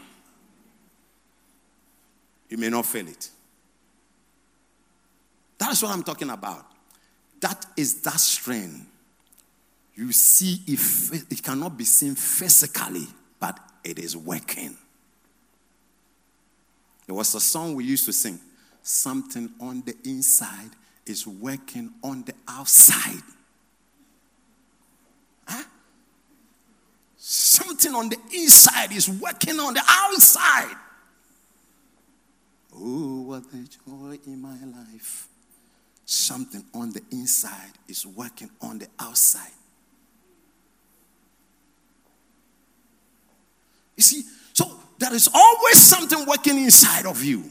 You 2.49 2.59
may 2.59 2.69
not 2.69 2.87
feel 2.87 3.09
it. 3.09 3.31
That's 5.59 5.83
what 5.83 5.93
I'm 5.93 6.03
talking 6.03 6.31
about. 6.31 6.67
That 7.41 7.65
is 7.77 8.01
that 8.03 8.21
strength. 8.21 8.87
You 9.95 10.13
see, 10.13 10.61
if 10.67 11.13
it 11.31 11.43
cannot 11.43 11.77
be 11.77 11.85
seen 11.85 12.15
physically, 12.15 13.07
but 13.39 13.59
it 13.85 13.99
is 13.99 14.17
working. 14.17 14.77
There 17.07 17.15
was 17.15 17.35
a 17.35 17.41
song 17.41 17.75
we 17.75 17.85
used 17.85 18.07
to 18.07 18.13
sing 18.13 18.41
something 18.83 19.51
on 19.61 19.83
the 19.85 19.95
inside 20.05 20.71
is 21.07 21.27
working 21.27 21.93
on 22.03 22.23
the 22.23 22.33
outside. 22.49 23.23
Huh? 25.47 25.65
Something 27.17 27.95
on 27.95 28.09
the 28.09 28.19
inside 28.33 28.93
is 28.93 29.09
working 29.09 29.59
on 29.59 29.75
the 29.75 29.83
outside. 29.89 30.77
Oh, 32.77 33.23
what 33.23 33.45
a 33.53 33.69
joy 33.89 34.19
in 34.27 34.41
my 34.41 34.57
life. 34.65 35.29
Something 36.07 36.65
on 36.75 36.93
the 36.93 37.03
inside 37.13 37.73
is 37.89 38.07
working 38.07 38.51
on 38.61 38.79
the 38.79 38.89
outside. 38.99 39.53
You 43.97 44.03
see, 44.03 44.23
so 44.53 44.71
there 44.99 45.15
is 45.15 45.29
always 45.33 45.81
something 45.81 46.27
working 46.27 46.59
inside 46.59 47.07
of 47.07 47.23
you. 47.23 47.45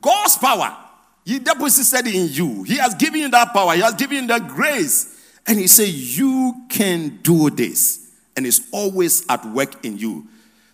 God's 0.00 0.36
power 0.38 0.76
he 1.24 1.38
deposited 1.38 2.12
in 2.12 2.28
you. 2.28 2.62
He 2.64 2.76
has 2.78 2.94
given 2.94 3.20
you 3.20 3.28
that 3.30 3.52
power. 3.52 3.74
He 3.74 3.80
has 3.80 3.94
given 3.94 4.22
you 4.22 4.26
that 4.28 4.48
grace. 4.48 5.20
And 5.46 5.58
he 5.58 5.66
said, 5.66 5.88
You 5.88 6.54
can 6.68 7.18
do 7.22 7.50
this. 7.50 8.10
And 8.36 8.46
it's 8.46 8.60
always 8.72 9.24
at 9.28 9.44
work 9.46 9.84
in 9.84 9.98
you. 9.98 10.26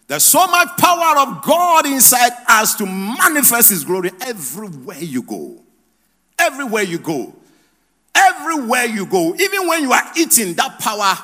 There's 0.07 0.23
so 0.23 0.47
much 0.47 0.69
power 0.79 1.19
of 1.19 1.43
God 1.43 1.87
inside 1.87 2.33
us 2.49 2.77
to 2.77 2.87
manifest 2.87 3.71
his 3.71 3.85
glory 3.85 4.11
everywhere 4.23 4.99
you 4.99 5.23
go. 5.23 5.63
Everywhere 6.39 6.83
you 6.83 6.99
go. 6.99 7.35
Everywhere 8.15 8.87
you 8.87 9.05
go. 9.05 9.35
Even 9.35 9.69
when 9.69 9.83
you 9.83 9.93
are 9.93 10.05
eating, 10.17 10.55
that 10.55 10.79
power, 10.79 11.15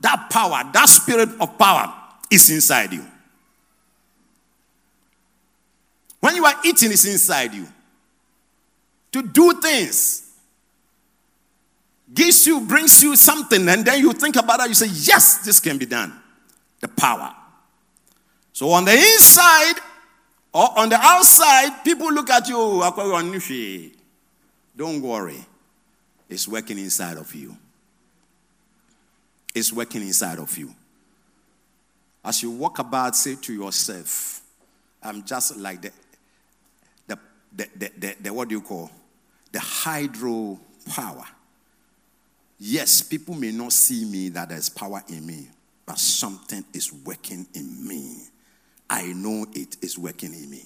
that 0.00 0.30
power, 0.30 0.68
that 0.72 0.88
spirit 0.88 1.28
of 1.40 1.56
power 1.58 1.94
is 2.28 2.50
inside 2.50 2.92
you. 2.92 3.04
When 6.18 6.34
you 6.34 6.44
are 6.44 6.54
eating, 6.64 6.90
it's 6.90 7.04
inside 7.04 7.54
you 7.54 7.68
to 9.14 9.22
do 9.22 9.52
things. 9.60 10.32
Gives 12.12 12.48
you, 12.48 12.60
brings 12.62 13.00
you 13.00 13.14
something, 13.14 13.68
and 13.68 13.84
then 13.84 14.00
you 14.00 14.12
think 14.12 14.34
about 14.34 14.58
it, 14.60 14.68
you 14.68 14.74
say, 14.74 14.88
Yes, 14.88 15.38
this 15.44 15.60
can 15.60 15.78
be 15.78 15.86
done. 15.86 16.12
The 16.80 16.88
power. 16.88 17.32
So 18.52 18.70
on 18.70 18.84
the 18.84 18.92
inside 18.92 19.74
or 20.52 20.78
on 20.78 20.88
the 20.88 20.96
outside, 20.96 21.84
people 21.84 22.12
look 22.12 22.28
at 22.28 22.48
you, 22.48 22.56
oh, 22.58 23.82
don't 24.76 25.00
worry. 25.00 25.46
It's 26.28 26.48
working 26.48 26.78
inside 26.78 27.16
of 27.16 27.32
you. 27.36 27.56
It's 29.54 29.72
working 29.72 30.02
inside 30.02 30.40
of 30.40 30.58
you. 30.58 30.74
As 32.24 32.42
you 32.42 32.50
walk 32.50 32.80
about, 32.80 33.14
say 33.14 33.36
to 33.36 33.54
yourself, 33.54 34.40
I'm 35.00 35.24
just 35.24 35.56
like 35.56 35.82
the, 35.82 35.92
the, 37.06 37.18
the, 37.54 37.68
the, 37.76 37.92
the, 37.96 38.16
the 38.20 38.34
what 38.34 38.48
do 38.48 38.56
you 38.56 38.60
call? 38.60 38.90
The 39.54 39.60
hydro 39.60 40.58
power. 40.84 41.24
Yes, 42.58 43.02
people 43.02 43.36
may 43.36 43.52
not 43.52 43.72
see 43.72 44.04
me 44.04 44.28
that 44.30 44.48
there's 44.48 44.68
power 44.68 45.00
in 45.08 45.24
me, 45.24 45.46
but 45.86 45.96
something 45.96 46.64
is 46.74 46.92
working 46.92 47.46
in 47.54 47.86
me. 47.86 48.16
I 48.90 49.12
know 49.12 49.46
it 49.52 49.76
is 49.80 49.96
working 49.96 50.34
in 50.34 50.50
me. 50.50 50.64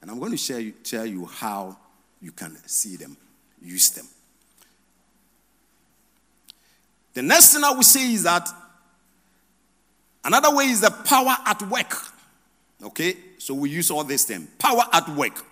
And 0.00 0.10
I'm 0.10 0.18
going 0.18 0.30
to 0.30 0.38
share 0.38 0.58
you, 0.58 0.72
tell 0.72 1.04
you 1.04 1.26
how 1.26 1.76
you 2.22 2.32
can 2.32 2.56
see 2.66 2.96
them, 2.96 3.14
use 3.60 3.90
them. 3.90 4.06
The 7.12 7.20
next 7.20 7.52
thing 7.52 7.62
I 7.62 7.72
will 7.72 7.82
say 7.82 8.10
is 8.10 8.22
that 8.22 8.48
another 10.24 10.56
way 10.56 10.64
is 10.64 10.80
the 10.80 10.90
power 10.90 11.36
at 11.44 11.60
work. 11.68 11.94
Okay? 12.82 13.16
So 13.36 13.52
we 13.52 13.68
use 13.68 13.90
all 13.90 14.04
this 14.04 14.24
term 14.24 14.48
power 14.58 14.84
at 14.94 15.06
work. 15.10 15.44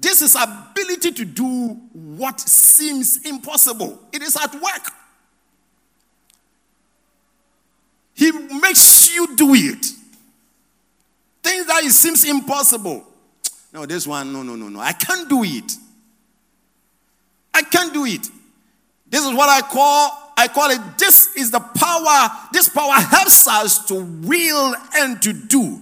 This 0.00 0.22
is 0.22 0.36
ability 0.36 1.12
to 1.12 1.24
do 1.24 1.68
what 1.92 2.40
seems 2.40 3.24
impossible. 3.24 4.00
It 4.12 4.22
is 4.22 4.36
at 4.36 4.52
work. 4.54 4.92
He 8.14 8.30
makes 8.32 9.14
you 9.14 9.36
do 9.36 9.54
it. 9.54 9.84
Things 11.42 11.66
that 11.66 11.84
it 11.84 11.90
seems 11.90 12.24
impossible. 12.24 13.04
No, 13.72 13.86
this 13.86 14.06
one, 14.06 14.32
no, 14.32 14.42
no, 14.42 14.54
no, 14.54 14.68
no. 14.68 14.80
I 14.80 14.92
can't 14.92 15.28
do 15.28 15.42
it. 15.42 15.72
I 17.52 17.62
can't 17.62 17.92
do 17.92 18.04
it. 18.04 18.28
This 19.08 19.24
is 19.24 19.34
what 19.34 19.48
I 19.48 19.60
call, 19.60 20.32
I 20.36 20.48
call 20.48 20.70
it, 20.70 20.80
this 20.98 21.36
is 21.36 21.50
the 21.50 21.60
power, 21.60 22.30
this 22.52 22.68
power 22.68 22.94
helps 22.94 23.46
us 23.46 23.84
to 23.86 23.94
will 23.94 24.74
and 24.96 25.20
to 25.22 25.32
do. 25.32 25.80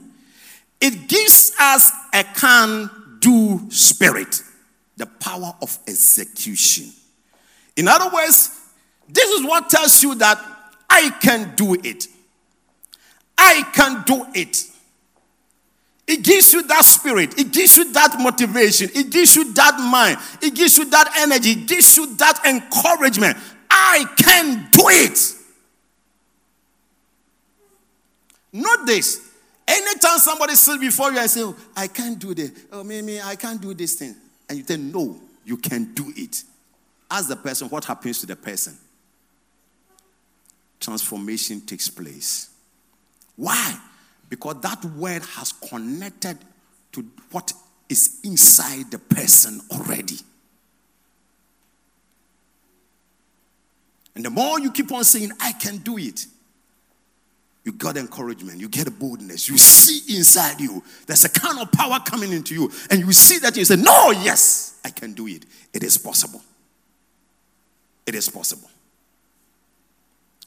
It 0.81 1.09
gives 1.09 1.53
us 1.59 1.92
a 2.12 2.25
can 2.25 2.90
do 3.22 3.70
spirit, 3.70 4.42
the 4.98 5.06
power 5.06 5.54
of 5.62 5.78
execution. 5.88 6.92
In 7.76 7.88
other 7.88 8.14
words, 8.14 8.61
this 9.08 9.30
is 9.30 9.46
what 9.46 9.70
tells 9.70 10.02
you 10.02 10.14
that 10.16 10.38
I 10.90 11.08
can 11.22 11.54
do 11.56 11.74
it. 11.74 12.06
I 13.38 13.62
can 13.72 14.02
do 14.04 14.26
it. 14.35 14.64
It 16.06 16.22
gives 16.22 16.52
you 16.52 16.62
that 16.64 16.85
spirit. 16.85 17.38
It 17.38 17.52
gives 17.52 17.76
you 17.76 17.92
that 17.92 18.16
motivation. 18.20 18.90
It 18.94 19.11
gives 19.11 19.35
you 19.37 19.52
that 19.54 19.78
mind. 19.78 20.18
It 20.42 20.54
gives 20.54 20.76
you 20.76 20.85
that 20.90 21.14
energy. 21.18 21.52
It 21.52 21.66
gives 21.66 21.96
you 21.96 22.14
that 22.16 22.44
encouragement. 22.44 23.38
I 23.70 24.04
can 24.18 24.68
do 24.72 24.88
it. 24.88 25.18
Note 28.52 28.87
this 28.87 29.31
Anytime 29.72 30.18
somebody 30.18 30.54
sits 30.54 30.78
before 30.78 31.12
you 31.12 31.18
and 31.18 31.30
say, 31.30 31.42
oh, 31.42 31.56
I 31.74 31.87
can't 31.87 32.18
do 32.18 32.35
this, 32.35 32.52
oh, 32.72 32.85
maybe 32.85 33.22
I 33.22 33.37
can't 33.37 33.61
do 33.61 33.72
this 33.72 33.94
thing, 33.94 34.14
and 34.48 34.58
you 34.58 34.64
say, 34.64 34.76
No, 34.76 35.18
you 35.46 35.56
can 35.56 35.94
do 35.94 36.12
it. 36.14 36.44
Ask 37.11 37.28
the 37.28 37.37
person 37.37 37.68
what 37.68 37.87
happens 37.87 38.20
to 38.20 38.26
the 38.26 38.37
person. 38.37 38.76
Transformation 40.78 41.62
takes 41.62 41.88
place. 41.88 42.50
Why? 43.37 43.78
Because 44.28 44.61
that 44.61 44.85
word 44.85 45.22
has 45.22 45.52
connected 45.52 46.38
to 46.92 47.06
what 47.30 47.52
is 47.88 48.20
inside 48.24 48.90
the 48.90 48.98
person 48.98 49.61
already. 49.70 50.16
And 54.14 54.24
the 54.24 54.30
more 54.30 54.61
you 54.61 54.70
keep 54.70 54.92
on 54.92 55.04
saying, 55.04 55.32
I 55.40 55.52
can 55.52 55.78
do 55.78 55.96
it, 55.96 56.26
you 57.64 57.72
got 57.72 57.96
encouragement, 57.96 58.59
you 58.59 58.68
get 58.68 58.98
boldness, 58.98 59.48
you 59.48 59.57
see 59.57 60.16
inside 60.16 60.61
you 60.61 60.83
there's 61.07 61.25
a 61.25 61.29
kind 61.29 61.61
of 61.61 61.70
power 61.70 61.98
coming 62.05 62.33
into 62.33 62.55
you, 62.55 62.70
and 62.90 63.01
you 63.01 63.12
see 63.12 63.38
that 63.38 63.57
you 63.57 63.64
say, 63.64 63.77
No, 63.77 64.11
yes, 64.11 64.81
I 64.85 64.90
can 64.90 65.12
do 65.12 65.27
it. 65.29 65.44
It 65.72 65.83
is 65.83 65.96
possible. 65.96 66.42
It 68.05 68.14
is 68.14 68.29
possible. 68.29 68.68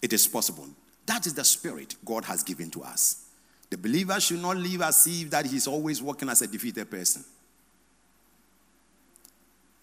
It 0.02 0.12
is 0.12 0.28
possible. 0.28 0.68
That 1.06 1.26
is 1.26 1.34
the 1.34 1.44
spirit 1.44 1.96
God 2.04 2.26
has 2.26 2.44
given 2.44 2.70
to 2.72 2.84
us. 2.84 3.26
The 3.70 3.78
believer 3.78 4.20
should 4.20 4.42
not 4.42 4.58
live 4.58 4.82
as 4.82 5.08
if 5.08 5.30
that 5.32 5.46
he's 5.46 5.68
always 5.68 6.02
working 6.02 6.30
as 6.30 6.42
a 6.42 6.48
defeated 6.48 6.90
person. 6.90 7.24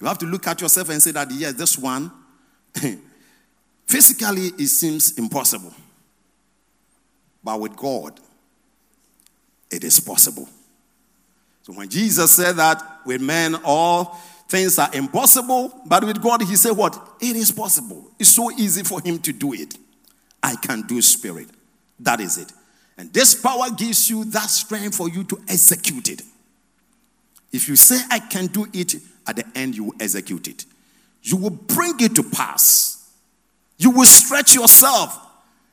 You 0.00 0.06
have 0.06 0.18
to 0.18 0.26
look 0.26 0.46
at 0.46 0.60
yourself 0.60 0.88
and 0.90 1.02
say 1.02 1.12
that, 1.12 1.30
yes, 1.30 1.54
this 1.54 1.78
one, 1.78 2.10
physically, 3.86 4.48
it 4.58 4.68
seems 4.68 5.16
impossible. 5.16 5.72
But 7.44 7.60
with 7.60 7.76
God, 7.76 8.18
it 9.70 9.84
is 9.84 10.00
possible. 10.00 10.48
So 11.62 11.72
when 11.72 11.88
Jesus 11.88 12.32
said 12.32 12.56
that 12.56 13.00
with 13.06 13.20
men 13.20 13.56
all 13.64 14.18
things 14.48 14.78
are 14.78 14.90
impossible, 14.92 15.72
but 15.86 16.04
with 16.04 16.20
God 16.22 16.42
he 16.42 16.56
said 16.56 16.72
what? 16.72 17.16
It 17.20 17.36
is 17.36 17.50
possible. 17.50 18.10
It's 18.18 18.30
so 18.30 18.50
easy 18.52 18.82
for 18.82 19.00
him 19.00 19.18
to 19.20 19.32
do 19.32 19.54
it. 19.54 19.76
I 20.42 20.56
can 20.56 20.82
do 20.82 21.00
spirit. 21.00 21.48
That 22.00 22.20
is 22.20 22.36
it. 22.36 22.52
And 22.98 23.12
this 23.12 23.34
power 23.34 23.70
gives 23.70 24.10
you 24.10 24.24
that 24.26 24.50
strength 24.50 24.96
for 24.96 25.08
you 25.08 25.24
to 25.24 25.40
execute 25.48 26.08
it. 26.08 26.22
If 27.52 27.68
you 27.68 27.76
say, 27.76 28.00
I 28.10 28.18
can 28.18 28.46
do 28.46 28.66
it, 28.72 28.94
at 29.26 29.36
the 29.36 29.44
end 29.54 29.76
you 29.76 29.84
will 29.84 29.94
execute 30.00 30.48
it. 30.48 30.64
You 31.22 31.36
will 31.36 31.50
bring 31.50 31.94
it 32.00 32.14
to 32.16 32.22
pass. 32.22 33.10
You 33.78 33.90
will 33.90 34.04
stretch 34.04 34.54
yourself. 34.54 35.18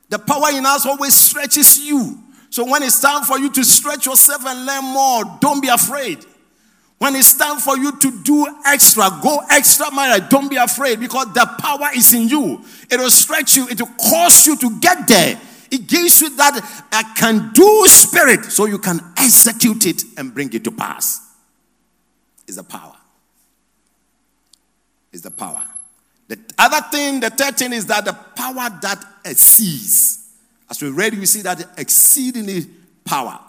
The 0.09 0.19
power 0.19 0.49
in 0.51 0.65
us 0.65 0.85
always 0.85 1.13
stretches 1.13 1.79
you. 1.79 2.23
So 2.49 2.69
when 2.69 2.81
it's 2.81 2.99
time 2.99 3.23
for 3.23 3.37
you 3.39 3.51
to 3.51 3.63
stretch 3.63 4.05
yourself 4.07 4.45
and 4.45 4.65
learn 4.65 4.83
more, 4.85 5.23
don't 5.39 5.61
be 5.61 5.67
afraid. 5.67 6.25
When 6.97 7.15
it's 7.15 7.37
time 7.37 7.59
for 7.59 7.77
you 7.77 7.97
to 7.97 8.23
do 8.23 8.45
extra, 8.65 9.09
go 9.21 9.39
extra 9.49 9.89
mile. 9.91 10.19
Don't 10.27 10.49
be 10.49 10.57
afraid 10.57 10.99
because 10.99 11.31
the 11.33 11.49
power 11.59 11.89
is 11.95 12.13
in 12.13 12.27
you. 12.27 12.61
It 12.91 12.99
will 12.99 13.09
stretch 13.09 13.55
you, 13.55 13.67
it 13.69 13.79
will 13.79 13.87
cause 13.87 14.45
you 14.45 14.57
to 14.57 14.79
get 14.79 15.07
there. 15.07 15.39
It 15.71 15.87
gives 15.87 16.21
you 16.21 16.35
that 16.35 16.59
I 16.91 17.03
can 17.15 17.51
do 17.53 17.85
spirit 17.87 18.45
so 18.45 18.65
you 18.65 18.79
can 18.79 18.99
execute 19.17 19.85
it 19.85 20.03
and 20.17 20.33
bring 20.33 20.51
it 20.53 20.63
to 20.63 20.71
pass. 20.71 21.21
Is 22.47 22.55
the 22.55 22.63
power. 22.63 22.95
Is 25.11 25.21
the 25.21 25.31
power. 25.31 25.63
The 26.27 26.39
other 26.57 26.81
thing, 26.91 27.19
the 27.19 27.29
third 27.29 27.57
thing 27.57 27.73
is 27.73 27.85
that 27.85 28.05
the 28.05 28.13
power 28.13 28.69
that 28.81 29.05
exceeds. 29.25 30.29
As 30.69 30.81
we 30.81 30.89
read, 30.89 31.17
we 31.17 31.25
see 31.25 31.41
that 31.41 31.67
exceedingly 31.77 32.65
power. 33.03 33.39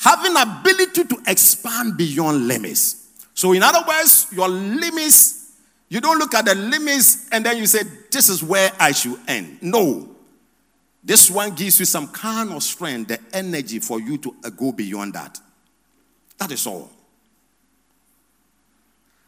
Having 0.00 0.36
ability 0.36 1.04
to 1.04 1.22
expand 1.26 1.96
beyond 1.96 2.46
limits. 2.46 3.08
So, 3.34 3.52
in 3.52 3.62
other 3.62 3.84
words, 3.86 4.28
your 4.32 4.48
limits, 4.48 5.52
you 5.88 6.00
don't 6.00 6.18
look 6.18 6.34
at 6.34 6.44
the 6.44 6.54
limits 6.54 7.28
and 7.30 7.44
then 7.44 7.58
you 7.58 7.66
say, 7.66 7.82
This 8.10 8.28
is 8.28 8.42
where 8.42 8.70
I 8.78 8.92
should 8.92 9.18
end. 9.26 9.58
No. 9.62 10.08
This 11.02 11.30
one 11.30 11.54
gives 11.54 11.78
you 11.78 11.86
some 11.86 12.08
kind 12.08 12.50
of 12.52 12.62
strength, 12.62 13.08
the 13.08 13.18
energy 13.32 13.78
for 13.78 14.00
you 14.00 14.18
to 14.18 14.34
go 14.56 14.72
beyond 14.72 15.14
that. 15.14 15.38
That 16.38 16.52
is 16.52 16.66
all. 16.66 16.90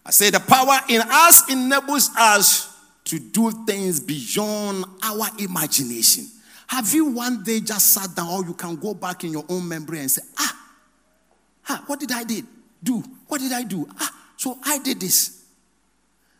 I 0.04 0.10
say 0.10 0.30
the 0.30 0.40
power 0.40 0.80
in 0.88 1.02
us 1.04 1.50
enables 1.50 2.10
us 2.16 2.69
to 3.10 3.18
do 3.18 3.50
things 3.66 3.98
beyond 3.98 4.84
our 5.02 5.26
imagination. 5.40 6.24
Have 6.68 6.94
you 6.94 7.06
one 7.06 7.42
day 7.42 7.58
just 7.58 7.92
sat 7.92 8.14
down, 8.14 8.28
or 8.28 8.44
you 8.44 8.54
can 8.54 8.76
go 8.76 8.94
back 8.94 9.24
in 9.24 9.32
your 9.32 9.44
own 9.48 9.66
memory 9.66 9.98
and 9.98 10.08
say, 10.08 10.22
ah, 10.38 10.70
ah 11.68 11.82
what 11.88 11.98
did 11.98 12.12
I 12.12 12.22
did 12.22 12.46
do? 12.80 13.02
What 13.26 13.40
did 13.40 13.52
I 13.52 13.64
do? 13.64 13.88
Ah, 13.98 14.14
so 14.36 14.56
I 14.62 14.78
did 14.78 15.00
this. 15.00 15.42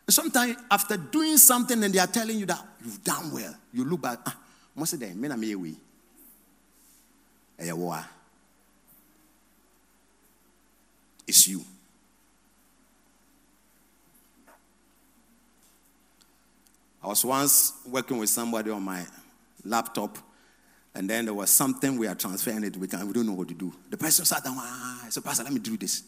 And 0.07 0.15
sometimes 0.15 0.59
after 0.71 0.97
doing 0.97 1.39
something 1.39 1.83
and 1.83 1.93
they 1.93 1.99
are 1.99 2.07
telling 2.07 2.39
you 2.39 2.47
that 2.47 2.65
you've 2.85 3.03
done 3.03 3.33
well, 3.33 3.57
you 3.73 3.85
look 3.85 4.03
back, 4.03 4.21
ah, 4.25 4.39
most 4.77 4.93
of 4.93 5.01
them, 5.01 5.21
men 5.21 5.33
are 5.33 5.37
me 5.37 5.51
away. 5.51 5.75
It's 11.27 11.49
you. 11.49 11.65
I 17.03 17.09
was 17.09 17.25
once 17.25 17.73
working 17.87 18.19
with 18.19 18.29
somebody 18.29 18.71
on 18.71 18.83
my 18.83 19.05
laptop, 19.65 20.19
and 20.95 21.09
then 21.09 21.25
there 21.25 21.35
was 21.35 21.51
something 21.51 21.99
we 21.99 22.07
are 22.07 22.15
transferring 22.15 22.65
it. 22.65 22.77
We, 22.77 22.89
can, 22.89 23.07
we 23.07 23.13
don't 23.13 23.27
know 23.27 23.33
what 23.33 23.49
to 23.49 23.55
do. 23.55 23.73
The 23.89 23.97
person 23.97 24.25
sat 24.25 24.45
down. 24.45 24.57
Ah, 24.59 25.07
I 25.07 25.09
said, 25.11 25.25
Pastor, 25.25 25.45
let 25.45 25.53
me 25.53 25.61
do 25.61 25.77
this. 25.77 26.03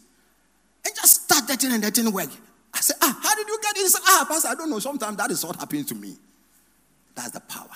And 0.84 0.94
just 0.94 1.22
start 1.22 1.46
that 1.46 1.60
thing 1.60 1.72
and 1.72 1.82
that 1.82 1.94
didn't 1.94 2.12
work. 2.12 2.30
I 2.74 2.80
said, 2.80 2.96
Ah, 3.00 3.18
how 3.22 3.34
did 3.34 3.46
you 3.46 3.58
get 3.62 3.74
this? 3.76 3.96
Ah, 4.04 4.26
Pastor, 4.28 4.48
I 4.48 4.54
don't 4.54 4.70
know. 4.70 4.80
Sometimes 4.80 5.16
that 5.16 5.30
is 5.30 5.44
what 5.44 5.56
happens 5.56 5.86
to 5.86 5.94
me. 5.94 6.16
That's 7.14 7.30
the 7.30 7.40
power. 7.40 7.68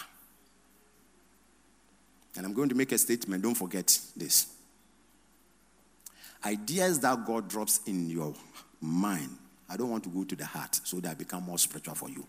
And 2.36 2.44
I'm 2.44 2.52
going 2.52 2.68
to 2.68 2.74
make 2.74 2.92
a 2.92 2.98
statement. 2.98 3.42
Don't 3.42 3.54
forget 3.54 3.98
this. 4.16 4.52
Ideas 6.44 7.00
that 7.00 7.24
God 7.24 7.48
drops 7.48 7.80
in 7.86 8.10
your 8.10 8.34
mind, 8.80 9.36
I 9.68 9.76
don't 9.76 9.90
want 9.90 10.04
to 10.04 10.10
go 10.10 10.24
to 10.24 10.36
the 10.36 10.44
heart 10.44 10.80
so 10.84 11.00
that 11.00 11.10
I 11.10 11.14
become 11.14 11.44
more 11.44 11.58
spiritual 11.58 11.94
for 11.94 12.10
you. 12.10 12.26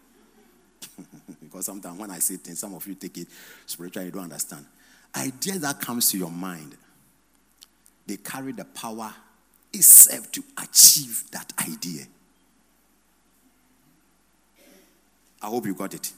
because 1.42 1.66
sometimes 1.66 2.00
when 2.00 2.12
I 2.12 2.20
say 2.20 2.38
things, 2.38 2.60
some 2.60 2.74
of 2.74 2.86
you 2.88 2.96
take 2.96 3.18
it 3.18 3.28
spiritual, 3.66 4.04
you 4.04 4.12
don't 4.12 4.24
understand. 4.24 4.66
Ideas 5.16 5.62
that 5.62 5.80
comes 5.80 6.12
to 6.12 6.18
your 6.18 6.32
mind, 6.32 6.76
they 8.06 8.18
carry 8.18 8.52
the 8.52 8.66
power 8.66 9.14
itself 9.74 10.32
to 10.32 10.44
achieve 10.62 11.24
that 11.32 11.52
idea. 11.68 12.06
I 15.42 15.48
hope 15.48 15.66
you 15.66 15.74
got 15.74 15.94
it. 15.94 16.12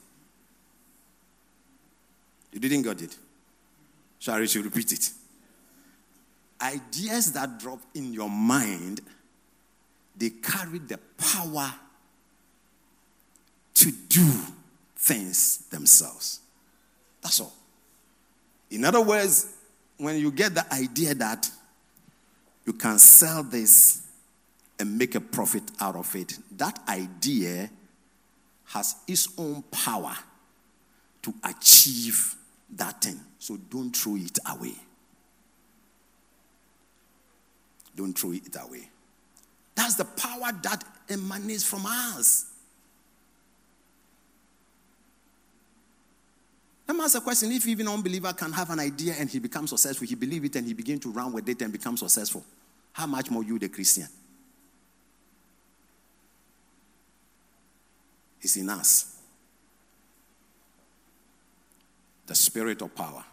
You 2.52 2.60
didn't 2.60 2.82
get 2.84 3.02
it? 3.02 3.16
Sorry, 4.20 4.48
should 4.48 4.66
repeat 4.66 4.92
it. 4.92 5.10
Ideas 6.62 7.32
that 7.34 7.60
drop 7.60 7.80
in 7.94 8.12
your 8.14 8.30
mind, 8.30 9.02
they 10.16 10.30
carry 10.30 10.80
the 10.80 11.00
power 11.18 11.74
to 13.76 13.92
do 14.10 14.30
things 15.00 15.60
themselves. 15.70 16.42
That's 17.22 17.40
all. 17.40 17.54
In 18.70 18.86
other 18.86 19.02
words, 19.02 19.48
when 19.98 20.18
you 20.18 20.32
get 20.32 20.54
the 20.54 20.72
idea 20.74 21.16
that 21.16 21.50
you 22.66 22.74
can 22.74 23.00
sell 23.00 23.42
this 23.42 24.04
and 24.78 24.98
make 24.98 25.16
a 25.16 25.22
profit 25.22 25.64
out 25.80 25.96
of 25.96 26.14
it, 26.16 26.38
that 26.58 26.80
idea 26.88 27.70
has 28.66 28.96
its 29.08 29.30
own 29.38 29.64
power 29.72 30.16
to 31.22 31.34
achieve 31.44 32.36
that 32.76 33.02
thing. 33.02 33.20
So 33.40 33.58
don't 33.58 33.96
throw 33.96 34.16
it 34.16 34.38
away. 34.50 34.76
Don't 37.96 38.18
throw 38.18 38.32
it 38.34 38.56
away. 38.62 38.88
That's 39.76 39.96
the 39.96 40.06
power 40.06 40.52
that 40.64 40.84
emanates 41.10 41.64
from 41.64 41.86
us. 41.86 42.49
Let 46.90 46.96
me 46.96 47.04
ask 47.04 47.16
a 47.20 47.22
question. 47.22 47.52
If 47.52 47.68
even 47.68 47.88
an 47.88 47.94
unbeliever 47.94 48.34
can 48.34 48.52
have 48.52 48.72
an 48.72 48.80
idea 48.80 49.14
and 49.20 49.30
he 49.30 49.38
becomes 49.38 49.70
successful, 49.70 50.08
he 50.08 50.16
believes 50.16 50.46
it 50.46 50.56
and 50.56 50.66
he 50.66 50.74
begins 50.74 51.02
to 51.02 51.12
run 51.12 51.32
with 51.32 51.48
it 51.48 51.62
and 51.62 51.72
become 51.72 51.96
successful, 51.96 52.44
how 52.94 53.06
much 53.06 53.30
more 53.30 53.44
you, 53.44 53.60
the 53.60 53.70
Christian? 53.70 54.08
It's 58.42 58.58
in 58.58 58.72
us. 58.72 59.20
The 62.26 62.34
spirit 62.34 62.82
of 62.82 62.96
power. 62.96 63.24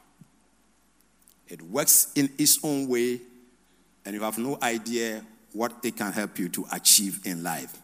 It 1.48 1.62
works 1.62 2.12
in 2.14 2.28
its 2.36 2.58
own 2.62 2.88
way, 2.88 3.22
and 4.04 4.14
you 4.14 4.20
have 4.20 4.36
no 4.36 4.58
idea 4.62 5.24
what 5.54 5.72
it 5.82 5.96
can 5.96 6.12
help 6.12 6.38
you 6.38 6.50
to 6.50 6.66
achieve 6.72 7.20
in 7.24 7.42
life. 7.42 7.74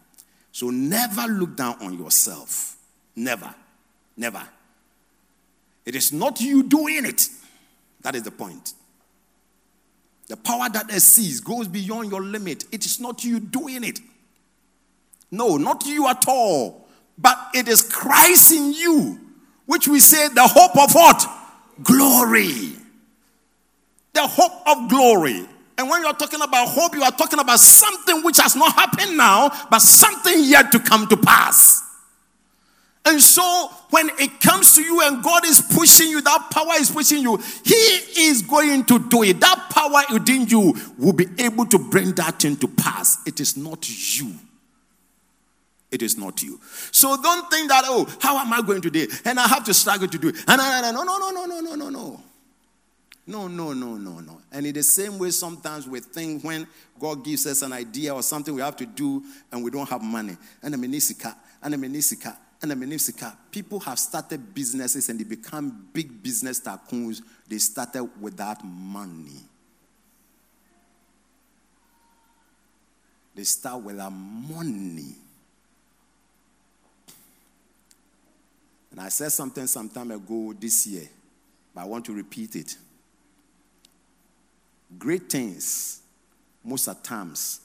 So 0.51 0.69
never 0.69 1.23
look 1.23 1.55
down 1.55 1.77
on 1.81 1.97
yourself. 1.97 2.77
Never. 3.15 3.55
Never. 4.15 4.47
It 5.85 5.95
is 5.95 6.13
not 6.13 6.39
you 6.39 6.63
doing 6.63 7.05
it. 7.05 7.27
That 8.01 8.15
is 8.15 8.23
the 8.23 8.31
point. 8.31 8.73
The 10.27 10.37
power 10.37 10.69
that 10.69 10.89
exceeds 10.89 11.41
goes 11.41 11.67
beyond 11.67 12.11
your 12.11 12.21
limit. 12.21 12.65
It 12.71 12.85
is 12.85 12.99
not 12.99 13.23
you 13.23 13.39
doing 13.39 13.83
it. 13.83 13.99
No, 15.31 15.57
not 15.57 15.85
you 15.85 16.07
at 16.07 16.27
all. 16.27 16.87
But 17.17 17.37
it 17.53 17.67
is 17.67 17.83
Christ 17.83 18.51
in 18.51 18.73
you, 18.73 19.19
which 19.65 19.87
we 19.87 19.99
say 19.99 20.29
the 20.29 20.47
hope 20.47 20.75
of 20.77 20.93
what? 20.93 21.27
Glory. 21.83 22.73
The 24.13 24.27
hope 24.27 24.67
of 24.67 24.89
glory. 24.89 25.47
And 25.77 25.89
when 25.89 26.01
you're 26.01 26.13
talking 26.13 26.41
about 26.41 26.69
hope, 26.69 26.95
you 26.95 27.03
are 27.03 27.11
talking 27.11 27.39
about 27.39 27.59
something 27.59 28.23
which 28.23 28.37
has 28.37 28.55
not 28.55 28.73
happened 28.73 29.17
now, 29.17 29.51
but 29.69 29.79
something 29.81 30.43
yet 30.43 30.71
to 30.71 30.79
come 30.79 31.07
to 31.07 31.17
pass. 31.17 31.81
And 33.05 33.21
so 33.21 33.69
when 33.89 34.09
it 34.17 34.39
comes 34.39 34.73
to 34.75 34.81
you 34.81 35.01
and 35.01 35.21
God 35.21 35.45
is 35.45 35.61
pushing 35.61 36.09
you, 36.09 36.21
that 36.21 36.49
power 36.51 36.73
is 36.79 36.89
pushing 36.89 37.21
you, 37.21 37.37
He 37.63 37.73
is 37.73 38.41
going 38.41 38.85
to 38.85 38.99
do 39.09 39.23
it. 39.23 39.41
That 39.41 39.67
power 39.69 40.03
within 40.11 40.47
you 40.47 40.73
will 40.97 41.13
be 41.13 41.27
able 41.37 41.65
to 41.65 41.77
bring 41.77 42.13
that 42.13 42.39
thing 42.39 42.55
to 42.57 42.67
pass. 42.67 43.17
It 43.27 43.41
is 43.41 43.57
not 43.57 43.89
you. 44.17 44.33
It 45.91 46.01
is 46.01 46.17
not 46.17 46.41
you. 46.41 46.59
So 46.91 47.21
don't 47.21 47.49
think 47.51 47.69
that, 47.69 47.83
oh, 47.85 48.09
how 48.19 48.37
am 48.39 48.51
I 48.53 48.61
going 48.61 48.81
to 48.81 48.89
do 48.89 49.01
it? 49.01 49.21
And 49.25 49.39
I 49.39 49.47
have 49.47 49.65
to 49.65 49.73
struggle 49.73 50.07
to 50.07 50.17
do 50.17 50.29
it. 50.29 50.37
And 50.47 50.59
I, 50.59 50.89
no, 50.91 51.03
no, 51.03 51.17
no, 51.17 51.29
no, 51.29 51.45
no, 51.45 51.59
no, 51.59 51.75
no, 51.75 51.89
no. 51.89 52.23
No, 53.25 53.47
no, 53.47 53.73
no, 53.73 53.95
no, 53.95 54.19
no. 54.19 54.41
And 54.51 54.65
in 54.65 54.73
the 54.73 54.83
same 54.83 55.17
way, 55.17 55.31
sometimes 55.31 55.87
we 55.87 55.99
think 55.99 56.43
when 56.43 56.67
God 56.99 57.23
gives 57.23 57.45
us 57.45 57.61
an 57.61 57.71
idea 57.71 58.13
or 58.13 58.21
something 58.21 58.53
we 58.53 58.61
have 58.61 58.75
to 58.77 58.85
do 58.85 59.23
and 59.51 59.63
we 59.63 59.71
don't 59.71 59.87
have 59.87 60.01
money. 60.01 60.35
And 60.61 60.73
a 60.73 60.77
minisika, 60.77 61.35
and 61.61 61.73
a 61.73 61.77
minisika, 61.77 62.35
and 62.63 62.71
the 62.71 63.33
people 63.51 63.77
have 63.81 63.99
started 63.99 64.53
businesses 64.53 65.09
and 65.09 65.19
they 65.19 65.25
become 65.25 65.89
big 65.91 66.23
business 66.23 66.61
tycoons. 66.61 67.21
They 67.45 67.57
started 67.57 68.09
without 68.21 68.63
money. 68.63 69.41
They 73.35 73.43
start 73.43 73.83
with 73.83 73.99
a 73.99 74.09
money. 74.09 75.15
And 78.91 79.01
I 79.01 79.09
said 79.09 79.33
something 79.33 79.67
some 79.67 79.89
time 79.89 80.11
ago 80.11 80.53
this 80.57 80.87
year, 80.87 81.09
but 81.75 81.81
I 81.81 81.85
want 81.85 82.05
to 82.05 82.13
repeat 82.13 82.55
it. 82.55 82.77
Great 84.97 85.29
things, 85.29 85.99
most 86.63 86.87
of 86.87 87.03
times, 87.03 87.59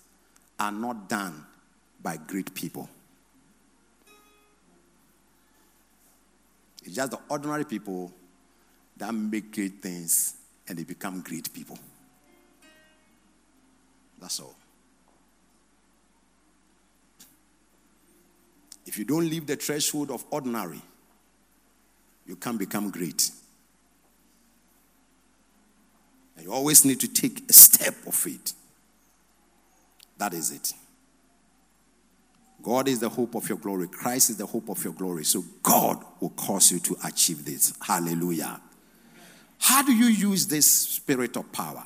are 0.59 0.73
not 0.73 1.09
done 1.09 1.47
by 2.03 2.17
great 2.17 2.53
people. 2.53 2.89
It's 6.85 6.95
just 6.95 7.11
the 7.11 7.19
ordinary 7.29 7.65
people 7.65 8.13
that 8.97 9.13
make 9.13 9.53
great 9.55 9.83
things 9.83 10.35
and 10.67 10.79
they 10.79 10.85
become 10.85 11.21
great 11.21 11.53
people. 11.53 11.79
That's 14.21 14.41
all. 14.41 14.57
If 18.87 18.99
you 18.99 19.05
don't 19.05 19.29
leave 19.29 19.47
the 19.47 19.57
threshold 19.57 20.11
of 20.11 20.25
ordinary, 20.31 20.81
you 22.27 22.37
can't 22.37 22.59
become 22.59 22.91
great. 22.91 23.31
And 26.37 26.47
you 26.47 26.53
always 26.53 26.85
need 26.85 27.01
to 27.01 27.09
take 27.09 27.49
a 27.49 27.53
step 27.53 27.95
of 28.07 28.15
faith. 28.15 28.55
That 30.17 30.35
is 30.35 30.51
it. 30.51 30.73
God 32.63 32.89
is 32.89 33.01
the 33.01 33.09
hope 33.09 33.35
of 33.35 33.49
your 33.49 33.59
glory. 33.59 33.89
Christ 33.89 34.31
is 34.31 34.37
the 34.37 34.47
hope 34.47 34.69
of 34.69 34.83
your 34.83 34.93
glory. 34.93 35.25
So 35.25 35.45
God 35.63 36.03
will 36.21 36.31
cause 36.31 36.71
you 36.71 36.81
to 36.81 36.97
achieve 37.05 37.45
this. 37.45 37.73
Hallelujah. 37.81 38.61
How 39.59 39.83
do 39.83 39.93
you 39.93 40.07
use 40.07 40.47
this 40.47 40.71
spirit 40.71 41.37
of 41.37 41.51
power? 41.53 41.85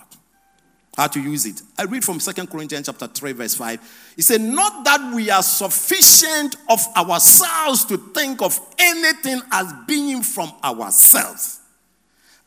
How 0.97 1.07
to 1.07 1.21
use 1.21 1.47
it? 1.47 1.63
I 1.79 1.85
read 1.85 2.05
from 2.05 2.21
Second 2.21 2.51
Corinthians 2.51 2.87
chapter 2.87 3.07
3, 3.07 3.33
verse 3.33 3.55
5. 3.55 4.13
He 4.17 4.23
said, 4.23 4.43
Not 4.43 4.85
that 4.85 5.15
we 5.15 5.31
are 5.31 5.43
sufficient 5.43 6.57
of 6.69 6.81
ourselves 6.97 7.87
to 7.87 7.97
think 7.97 8.43
of 8.43 8.59
anything 8.79 9.41
as 9.51 9.73
being 9.87 10.23
from 10.23 10.53
ourselves, 10.63 11.61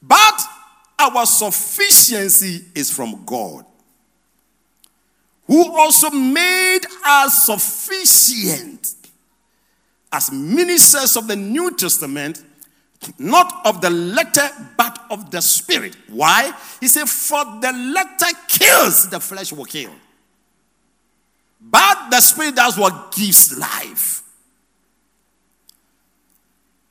but 0.02 0.42
our 1.00 1.26
sufficiency 1.26 2.66
is 2.76 2.92
from 2.92 3.26
God 3.26 3.66
who 5.48 5.78
also 5.78 6.10
made 6.10 6.82
us 7.06 7.46
sufficient 7.46 8.96
as 10.12 10.32
ministers 10.32 11.18
of 11.18 11.28
the 11.28 11.36
New 11.36 11.76
Testament, 11.76 12.44
not 13.20 13.66
of 13.66 13.82
the 13.82 13.90
letter, 13.90 14.48
but 14.78 15.00
of 15.12 15.30
the 15.30 15.42
spirit. 15.42 15.96
Why? 16.10 16.52
He 16.80 16.88
said, 16.88 17.08
For 17.08 17.44
the 17.62 17.72
letter 17.72 18.38
kills, 18.48 19.10
the 19.10 19.20
flesh 19.20 19.52
will 19.52 19.66
kill. 19.66 19.92
But 21.62 22.10
the 22.10 22.22
spirit 22.22 22.56
does 22.56 22.78
what 22.78 23.14
gives 23.16 23.58
life. 23.58 24.24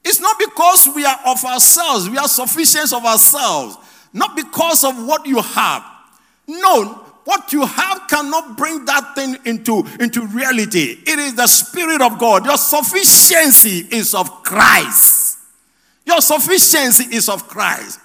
It's 0.05 0.21
not 0.21 0.39
because 0.39 0.89
we 0.95 1.05
are 1.05 1.19
of 1.27 1.43
ourselves, 1.45 2.11
we 2.11 2.19
are 2.19 2.29
sufficient 2.29 2.93
of 2.93 3.05
ourselves, 3.05 3.79
not 4.13 4.37
because 4.37 4.85
of 4.85 5.07
what 5.07 5.27
you 5.27 5.41
have. 5.41 5.83
No, 6.47 7.04
what 7.25 7.53
you 7.53 7.65
have 7.65 8.07
cannot 8.09 8.57
bring 8.57 8.85
that 8.85 9.15
thing 9.15 9.37
into, 9.45 9.85
into 10.01 10.27
reality. 10.27 10.99
It 11.07 11.19
is 11.19 11.35
the 11.35 11.47
Spirit 11.47 12.03
of 12.03 12.19
God. 12.19 12.45
Your 12.45 12.59
sufficiency 12.59 13.87
is 13.91 14.15
of 14.15 14.43
Christ. 14.43 15.39
Your 16.07 16.21
sufficiency 16.21 17.15
is 17.15 17.29
of 17.29 17.49
Christ. 17.49 17.99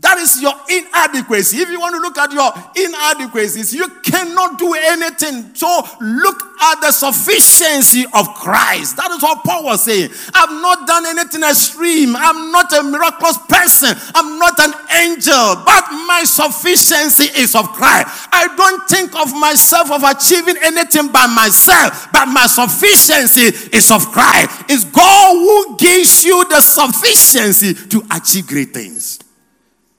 That 0.00 0.16
is 0.16 0.40
your 0.40 0.54
inadequacy. 0.68 1.58
If 1.58 1.68
you 1.68 1.78
want 1.78 1.94
to 1.94 2.00
look 2.00 2.16
at 2.16 2.32
your 2.32 2.48
inadequacies, 2.72 3.74
you 3.74 3.86
cannot 4.00 4.58
do 4.58 4.72
anything. 4.72 5.54
So 5.54 5.68
look 6.00 6.40
at 6.62 6.80
the 6.80 6.90
sufficiency 6.90 8.06
of 8.14 8.32
Christ. 8.34 8.96
That 8.96 9.10
is 9.10 9.22
what 9.22 9.44
Paul 9.44 9.64
was 9.64 9.84
saying. 9.84 10.10
I've 10.32 10.56
not 10.62 10.86
done 10.86 11.04
anything 11.04 11.42
extreme. 11.42 12.16
I'm 12.16 12.50
not 12.50 12.72
a 12.72 12.82
miraculous 12.82 13.36
person. 13.44 13.92
I'm 14.14 14.38
not 14.38 14.58
an 14.60 14.72
angel, 15.04 15.60
but 15.68 15.84
my 16.08 16.22
sufficiency 16.24 17.28
is 17.38 17.54
of 17.54 17.68
Christ. 17.72 18.08
I 18.32 18.48
don't 18.56 18.88
think 18.88 19.14
of 19.14 19.36
myself 19.36 19.90
of 19.92 20.02
achieving 20.02 20.56
anything 20.62 21.12
by 21.12 21.26
myself, 21.26 22.08
but 22.12 22.24
my 22.26 22.46
sufficiency 22.46 23.52
is 23.76 23.90
of 23.90 24.06
Christ. 24.12 24.64
It's 24.70 24.84
God 24.84 25.34
who 25.36 25.76
gives 25.76 26.24
you 26.24 26.42
the 26.48 26.62
sufficiency 26.62 27.74
to 27.88 28.02
achieve 28.10 28.46
great 28.46 28.72
things. 28.72 29.18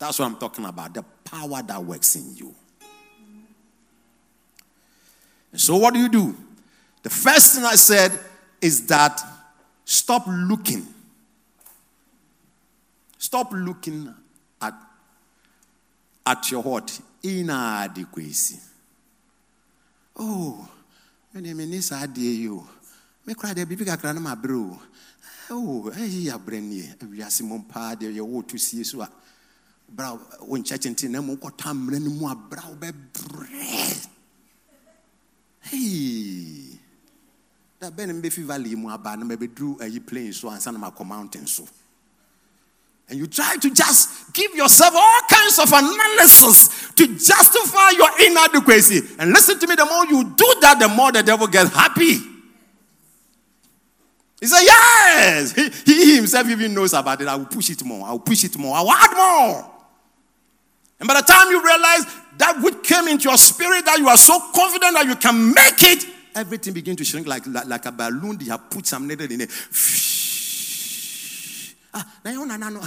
That's 0.01 0.17
what 0.17 0.25
I'm 0.25 0.35
talking 0.37 0.65
about 0.65 0.95
the 0.95 1.03
power 1.23 1.61
that 1.61 1.85
works 1.85 2.15
in 2.15 2.35
you. 2.35 2.55
And 5.51 5.61
so, 5.61 5.77
what 5.77 5.93
do 5.93 5.99
you 5.99 6.09
do? 6.09 6.35
The 7.03 7.11
first 7.11 7.53
thing 7.53 7.65
I 7.65 7.75
said 7.75 8.11
is 8.59 8.87
that 8.87 9.21
stop 9.85 10.23
looking. 10.27 10.87
Stop 13.19 13.51
looking 13.53 14.11
at, 14.59 14.73
at 16.25 16.49
your 16.49 16.63
what? 16.63 16.99
Inadequacy. 17.21 18.59
Oh, 20.17 20.67
you 21.35 21.53
mean 21.53 21.69
this 21.69 21.91
idea, 21.91 22.31
you. 22.31 22.67
Me 23.27 23.35
cry 23.35 23.53
the 23.53 23.67
baby 23.67 23.85
got 23.85 24.03
my 24.15 24.33
bro. 24.33 24.79
Oh, 25.51 25.91
hey, 25.91 26.07
ya 26.07 26.39
brenny. 26.39 27.07
We 27.07 27.21
are 27.21 27.29
Simon 27.29 27.65
Pad, 27.65 28.01
you 28.01 28.25
want 28.25 28.49
to 28.49 28.57
see 28.57 28.83
so 28.83 29.05
bra 29.91 30.17
wo 30.41 30.58
nkyɛkyɛ 30.58 30.89
nti 30.91 31.10
na 31.10 31.21
mu 31.21 31.36
nkɔta 31.36 31.73
mmerɛ 31.73 31.99
no 32.01 32.10
mu 32.10 32.27
a 32.27 32.36
bra 32.36 32.63
wobɛbrɛ 32.63 34.08
hei 35.69 36.80
da 37.80 37.89
bɛn 37.91 38.08
no 38.08 38.13
mbɛfi 38.21 38.43
valley 38.43 38.75
mu 38.75 38.89
aba 38.89 39.15
na 39.17 39.25
mɛbɛduru 39.25 39.82
ayi 39.82 39.99
plane 39.99 40.34
so 40.34 40.49
ansa 40.49 40.71
na 40.71 40.80
makɔ 40.80 41.06
mountain 41.06 41.45
so 41.47 41.67
and 43.12 43.19
you 43.19 43.27
try 43.27 43.58
to 43.58 43.69
just 43.69 44.34
give 44.34 44.56
yourself 44.56 44.93
all 44.95 45.19
kinds 45.30 45.60
of 45.60 45.67
analysis 45.73 46.91
to 46.95 47.08
justify 47.08 47.89
your 47.89 48.10
inadequacy. 48.25 49.01
And 49.19 49.32
listen 49.32 49.60
to 49.60 49.67
me, 49.67 49.75
the 49.75 49.84
more 49.84 50.06
you 50.06 50.23
do 50.34 50.56
that, 50.62 50.77
the 50.80 50.88
more 50.88 51.12
the 51.12 51.21
devil 51.21 51.45
gets 51.47 51.73
happy. 51.75 52.19
He 54.39 54.47
said, 54.47 54.62
Yes. 54.63 55.51
He, 55.51 55.69
he 55.93 56.15
himself 56.15 56.47
even 56.47 56.73
knows 56.73 56.93
about 56.93 57.19
it. 57.19 57.27
I 57.27 57.36
will 57.36 57.47
push 57.47 57.69
it 57.69 57.84
more. 57.84 58.08
I 58.08 58.12
will 58.12 58.19
push 58.19 58.45
it 58.45 58.58
more. 58.58 58.77
I 58.77 58.82
will 58.82 58.91
add 58.91 59.15
more. 59.17 59.70
And 61.01 61.07
by 61.07 61.15
the 61.15 61.23
time 61.23 61.49
you 61.49 61.63
realize 61.65 62.05
that 62.37 62.61
which 62.61 62.83
came 62.83 63.07
into 63.07 63.27
your 63.27 63.37
spirit, 63.37 63.85
that 63.85 63.97
you 63.97 64.07
are 64.07 64.17
so 64.17 64.39
confident 64.53 64.93
that 64.93 65.07
you 65.07 65.15
can 65.15 65.51
make 65.51 65.81
it, 65.81 66.05
everything 66.35 66.73
begins 66.75 66.97
to 66.97 67.03
shrink 67.03 67.25
like, 67.25 67.47
like, 67.47 67.65
like 67.65 67.85
a 67.87 67.91
balloon. 67.91 68.37
They 68.37 68.45
have 68.45 68.69
put 68.69 68.85
some 68.85 69.07
needle 69.07 69.29
in 69.31 69.41
it. 69.41 69.49
Ah, 71.93 72.05
na 72.23 72.31
yɛn 72.31 72.47
nana 72.47 72.69
no. 72.69 72.79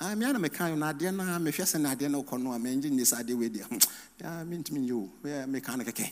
Ah 0.00 0.14
mi 0.14 0.26
ana 0.26 0.38
mi 0.38 0.48
kan 0.50 0.78
na 0.78 0.92
adeɛ 0.92 1.14
na 1.14 1.38
mi 1.38 1.50
hwɛ 1.50 1.62
sɛ 1.62 1.80
na 1.80 1.94
adeɛ 1.94 2.10
na 2.10 2.18
ɔkɔ 2.18 2.42
no 2.42 2.52
a 2.52 2.58
mi 2.58 2.76
ngye 2.76 2.90
ne 2.90 3.04
sa 3.04 3.16
adeɛ 3.16 3.38
wei 3.38 3.48
deɛ 3.48 3.88
ya 4.20 4.44
mi 4.44 4.58
ntumi 4.58 4.80
nye 4.80 4.92
o. 4.92 5.08
Mi 5.22 5.46
mi 5.46 5.60
kan 5.60 5.80
kɛkɛ 5.80 6.10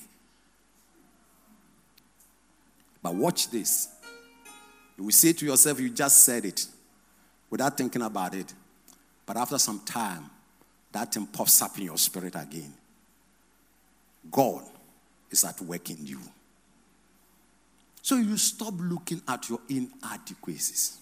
but 3.02 3.14
watch 3.14 3.50
this. 3.50 3.88
You 4.96 5.04
will 5.04 5.10
say 5.10 5.32
to 5.34 5.44
yourself 5.44 5.78
you 5.78 5.90
just 5.90 6.24
said 6.24 6.46
it 6.46 6.66
without 7.50 7.76
thinking 7.76 8.02
about 8.02 8.34
it. 8.34 8.54
But 9.26 9.36
after 9.36 9.58
some 9.58 9.80
time 9.80 10.30
that 10.92 11.12
thing 11.12 11.26
pops 11.26 11.62
up 11.62 11.78
in 11.78 11.84
your 11.84 11.98
spirit 11.98 12.34
again. 12.34 12.72
God 14.30 14.62
is 15.30 15.44
at 15.44 15.60
work 15.60 15.90
in 15.90 16.06
you. 16.06 16.20
So 18.02 18.16
you 18.16 18.36
stop 18.36 18.74
looking 18.78 19.20
at 19.28 19.48
your 19.48 19.60
inadequacies. 19.68 20.98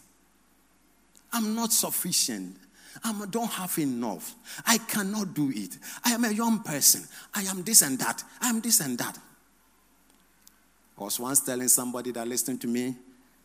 I'm 1.33 1.55
not 1.55 1.73
sufficient. 1.73 2.57
I 3.05 3.27
don't 3.31 3.51
have 3.51 3.79
enough. 3.79 4.35
I 4.67 4.79
cannot 4.79 5.35
do 5.35 5.53
it. 5.55 5.77
I 6.05 6.13
am 6.13 6.25
a 6.25 6.33
young 6.33 6.61
person. 6.63 7.07
I 7.35 7.43
am 7.43 7.63
this 7.63 7.83
and 7.83 7.99
that. 7.99 8.25
I 8.41 8.49
am 8.49 8.61
this 8.61 8.81
and 8.81 8.99
that. 8.99 9.19
I 10.99 11.05
was 11.05 11.21
once 11.21 11.41
telling 11.41 11.69
somebody 11.69 12.11
that 12.13 12.27
listened 12.27 12.61
to 12.63 12.67
me 12.67 12.97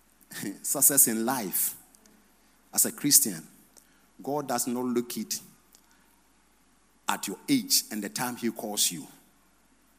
success 0.61 1.07
in 1.07 1.25
life 1.25 1.75
as 2.73 2.85
a 2.85 2.91
Christian, 2.91 3.45
God 4.23 4.47
does 4.47 4.67
not 4.67 4.85
look 4.85 5.17
it 5.17 5.39
at 7.11 7.27
your 7.27 7.37
age 7.49 7.83
and 7.91 8.01
the 8.01 8.09
time 8.09 8.37
He 8.37 8.49
calls 8.49 8.91
you. 8.91 9.05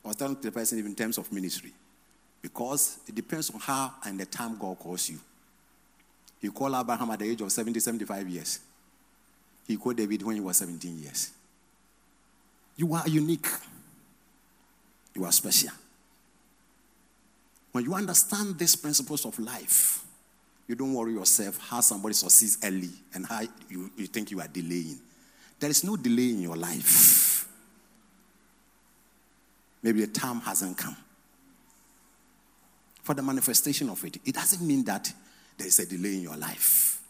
I 0.04 0.08
was 0.08 0.16
telling 0.16 0.40
the 0.40 0.50
person 0.50 0.78
in 0.78 0.94
terms 0.94 1.18
of 1.18 1.30
ministry. 1.30 1.72
Because 2.40 2.98
it 3.06 3.14
depends 3.14 3.50
on 3.50 3.60
how 3.60 3.92
and 4.04 4.18
the 4.18 4.26
time 4.26 4.56
God 4.58 4.78
calls 4.78 5.08
you. 5.08 5.18
He 6.40 6.48
called 6.48 6.74
Abraham 6.74 7.10
at 7.10 7.20
the 7.20 7.30
age 7.30 7.40
of 7.40 7.52
70, 7.52 7.78
75 7.78 8.28
years. 8.28 8.58
He 9.68 9.76
called 9.76 9.96
David 9.96 10.22
when 10.22 10.34
he 10.34 10.40
was 10.40 10.56
17 10.56 10.98
years. 10.98 11.30
You 12.76 12.92
are 12.94 13.06
unique. 13.06 13.46
You 15.14 15.24
are 15.24 15.30
special. 15.30 15.70
When 17.70 17.84
you 17.84 17.94
understand 17.94 18.58
these 18.58 18.74
principles 18.74 19.24
of 19.24 19.38
life, 19.38 20.04
you 20.66 20.74
don't 20.74 20.94
worry 20.94 21.12
yourself 21.12 21.58
how 21.68 21.80
somebody 21.80 22.14
succeeds 22.14 22.58
early 22.64 22.90
and 23.14 23.26
how 23.26 23.42
you, 23.68 23.90
you 23.96 24.06
think 24.06 24.30
you 24.30 24.40
are 24.40 24.48
delaying. 24.48 24.98
There 25.62 25.70
is 25.70 25.84
no 25.84 25.96
delay 25.96 26.30
in 26.30 26.42
your 26.42 26.56
life. 26.56 27.46
Maybe 29.80 30.00
the 30.00 30.08
time 30.08 30.40
hasn't 30.40 30.76
come. 30.76 30.96
for 33.04 33.14
the 33.14 33.22
manifestation 33.22 33.88
of 33.88 34.04
it. 34.04 34.16
It 34.24 34.34
doesn't 34.34 34.66
mean 34.66 34.84
that 34.84 35.12
there 35.56 35.68
is 35.68 35.78
a 35.78 35.86
delay 35.86 36.14
in 36.14 36.22
your 36.22 36.36
life. 36.36 37.00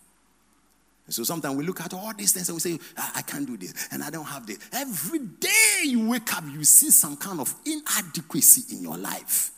So 1.09 1.25
sometimes 1.25 1.57
we 1.57 1.65
look 1.65 1.81
at 1.81 1.95
all 1.95 2.13
these 2.15 2.33
things 2.33 2.49
and 2.51 2.57
we 2.57 2.61
say, 2.61 2.79
I, 2.97 3.13
I, 3.17 3.23
can't 3.23 3.47
do 3.47 3.57
this 3.57 3.89
and 3.91 4.03
I 4.03 4.11
don't 4.11 4.25
have 4.27 4.47
this. 4.47 4.59
Every 4.73 5.19
day 5.19 5.85
you 5.85 6.09
wake 6.09 6.35
up, 6.37 6.45
you 6.51 6.63
see 6.65 6.91
some 6.91 7.17
kind 7.17 7.41
of 7.41 7.55
inadequacy 7.65 8.77
in 8.77 8.83
your 8.83 8.99
life. 8.99 9.51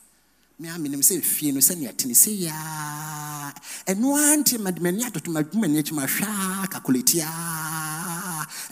Me 0.59 0.69
a 0.69 0.73
menim 0.73 1.03
sɛ 1.03 1.21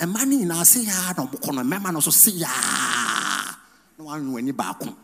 ɛma 0.03 0.27
no 0.27 0.37
nyinaa 0.37 0.65
sɛ 0.65 0.81
yaa 0.85 1.15
na 1.17 1.23
ɔmokɔ 1.25 1.55
no 1.55 1.63
mɛma 1.63 1.93
no 1.93 2.01
so 2.01 2.11
sɛ 2.11 2.33
yaa. 2.41 3.57
Na 3.99 4.05
woanwe 4.05 4.33
w'ani 4.35 4.53
baako. 4.53 4.97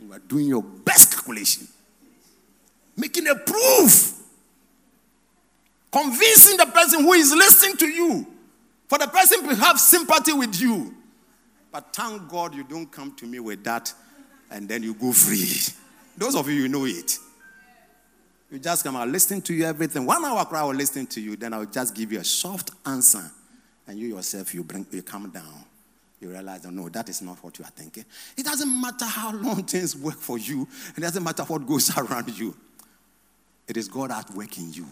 You 0.00 0.12
are 0.12 0.18
doing 0.20 0.46
your 0.46 0.62
best 0.62 1.10
calculation. 1.12 1.66
Making 2.96 3.26
a 3.26 3.34
proof. 3.34 4.12
Convincing 5.90 6.56
the 6.58 6.66
person 6.66 7.02
who 7.02 7.12
is 7.14 7.32
listening 7.32 7.76
to 7.78 7.86
you. 7.88 8.26
For 8.88 8.98
the 8.98 9.08
person 9.08 9.48
to 9.48 9.54
have 9.56 9.80
sympathy 9.80 10.32
with 10.32 10.60
you. 10.60 10.94
But 11.72 11.92
thank 11.92 12.28
god 12.28 12.54
you 12.54 12.62
don't 12.62 12.90
come 12.90 13.12
to 13.16 13.26
me 13.26 13.40
with 13.40 13.64
that 13.64 13.92
and 14.50 14.68
then 14.68 14.84
you 14.84 14.94
go 14.94 15.12
free. 15.12 15.58
Those 16.16 16.36
of 16.36 16.48
you 16.48 16.54
you 16.54 16.68
know 16.68 16.84
it 16.84 17.18
you 18.50 18.58
just 18.58 18.84
come 18.84 18.96
out 18.96 19.08
listening 19.08 19.42
to 19.42 19.54
you 19.54 19.64
everything 19.64 20.06
one 20.06 20.24
hour 20.24 20.46
I 20.52 20.62
will 20.64 20.74
listen 20.74 21.06
to 21.08 21.20
you 21.20 21.36
then 21.36 21.52
i'll 21.52 21.64
just 21.64 21.94
give 21.94 22.12
you 22.12 22.20
a 22.20 22.24
soft 22.24 22.70
answer 22.84 23.30
and 23.86 23.98
you 23.98 24.08
yourself 24.08 24.54
you 24.54 24.62
bring 24.62 24.86
you 24.90 25.02
come 25.02 25.30
down 25.30 25.64
you 26.20 26.30
realize, 26.30 26.64
oh, 26.66 26.70
no, 26.70 26.88
that 26.88 27.08
is 27.08 27.20
not 27.20 27.42
what 27.44 27.58
you 27.58 27.64
are 27.64 27.70
thinking. 27.70 28.04
It 28.36 28.44
doesn't 28.44 28.80
matter 28.80 29.04
how 29.04 29.32
long 29.32 29.62
things 29.64 29.96
work 29.96 30.18
for 30.18 30.38
you, 30.38 30.66
it 30.96 31.00
doesn't 31.00 31.22
matter 31.22 31.42
what 31.44 31.66
goes 31.66 31.96
around 31.98 32.38
you. 32.38 32.56
It 33.68 33.76
is 33.76 33.88
God 33.88 34.12
at 34.12 34.30
work 34.30 34.56
in 34.58 34.72
you. 34.72 34.86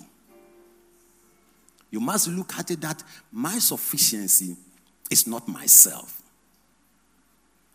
You 1.91 2.01
must 2.01 2.29
look 2.29 2.55
at 2.59 2.71
it 2.73 2.81
that 2.81 3.03
my 3.31 3.59
sufficiency 3.59 4.57
is 5.11 5.27
not 5.27 5.47
myself. 5.47 6.21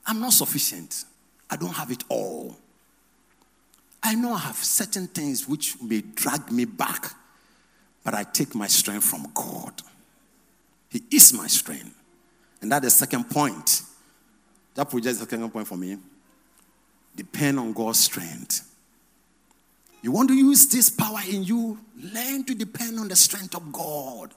I'm 0.06 0.20
not 0.20 0.34
sufficient. 0.34 1.06
I 1.50 1.56
don't 1.56 1.74
have 1.74 1.90
it 1.90 2.04
all. 2.10 2.58
I 4.02 4.16
know 4.16 4.34
I 4.34 4.40
have 4.40 4.56
certain 4.56 5.08
things 5.08 5.48
which 5.48 5.82
may 5.82 6.02
drag 6.02 6.52
me 6.52 6.66
back, 6.66 7.14
but 8.04 8.14
I 8.14 8.24
take 8.24 8.56
my 8.56 8.68
strength 8.68 9.06
from 9.06 9.28
God. 9.34 9.82
He 10.90 11.04
is 11.12 11.34
my 11.34 11.48
strength. 11.48 11.96
And 12.62 12.72
that's 12.72 12.86
the 12.86 12.92
second 12.92 13.30
point. 13.30 13.82
That 14.76 14.90
project 14.90 15.12
is 15.12 15.20
the 15.20 15.26
second 15.26 15.50
point 15.52 15.68
for 15.68 15.78
me. 15.78 15.98
Depend 17.16 17.60
on 17.60 17.74
God's 17.74 18.00
strength. 18.00 18.66
You 20.02 20.12
want 20.12 20.30
to 20.30 20.36
use 20.36 20.68
this 20.68 20.90
power 20.90 21.20
in 21.30 21.44
you? 21.44 21.78
Learn 22.14 22.46
to 22.46 22.56
depend 22.56 23.00
on 23.00 23.10
the 23.10 23.16
strength 23.16 23.56
of 23.56 23.72
God. 23.72 24.34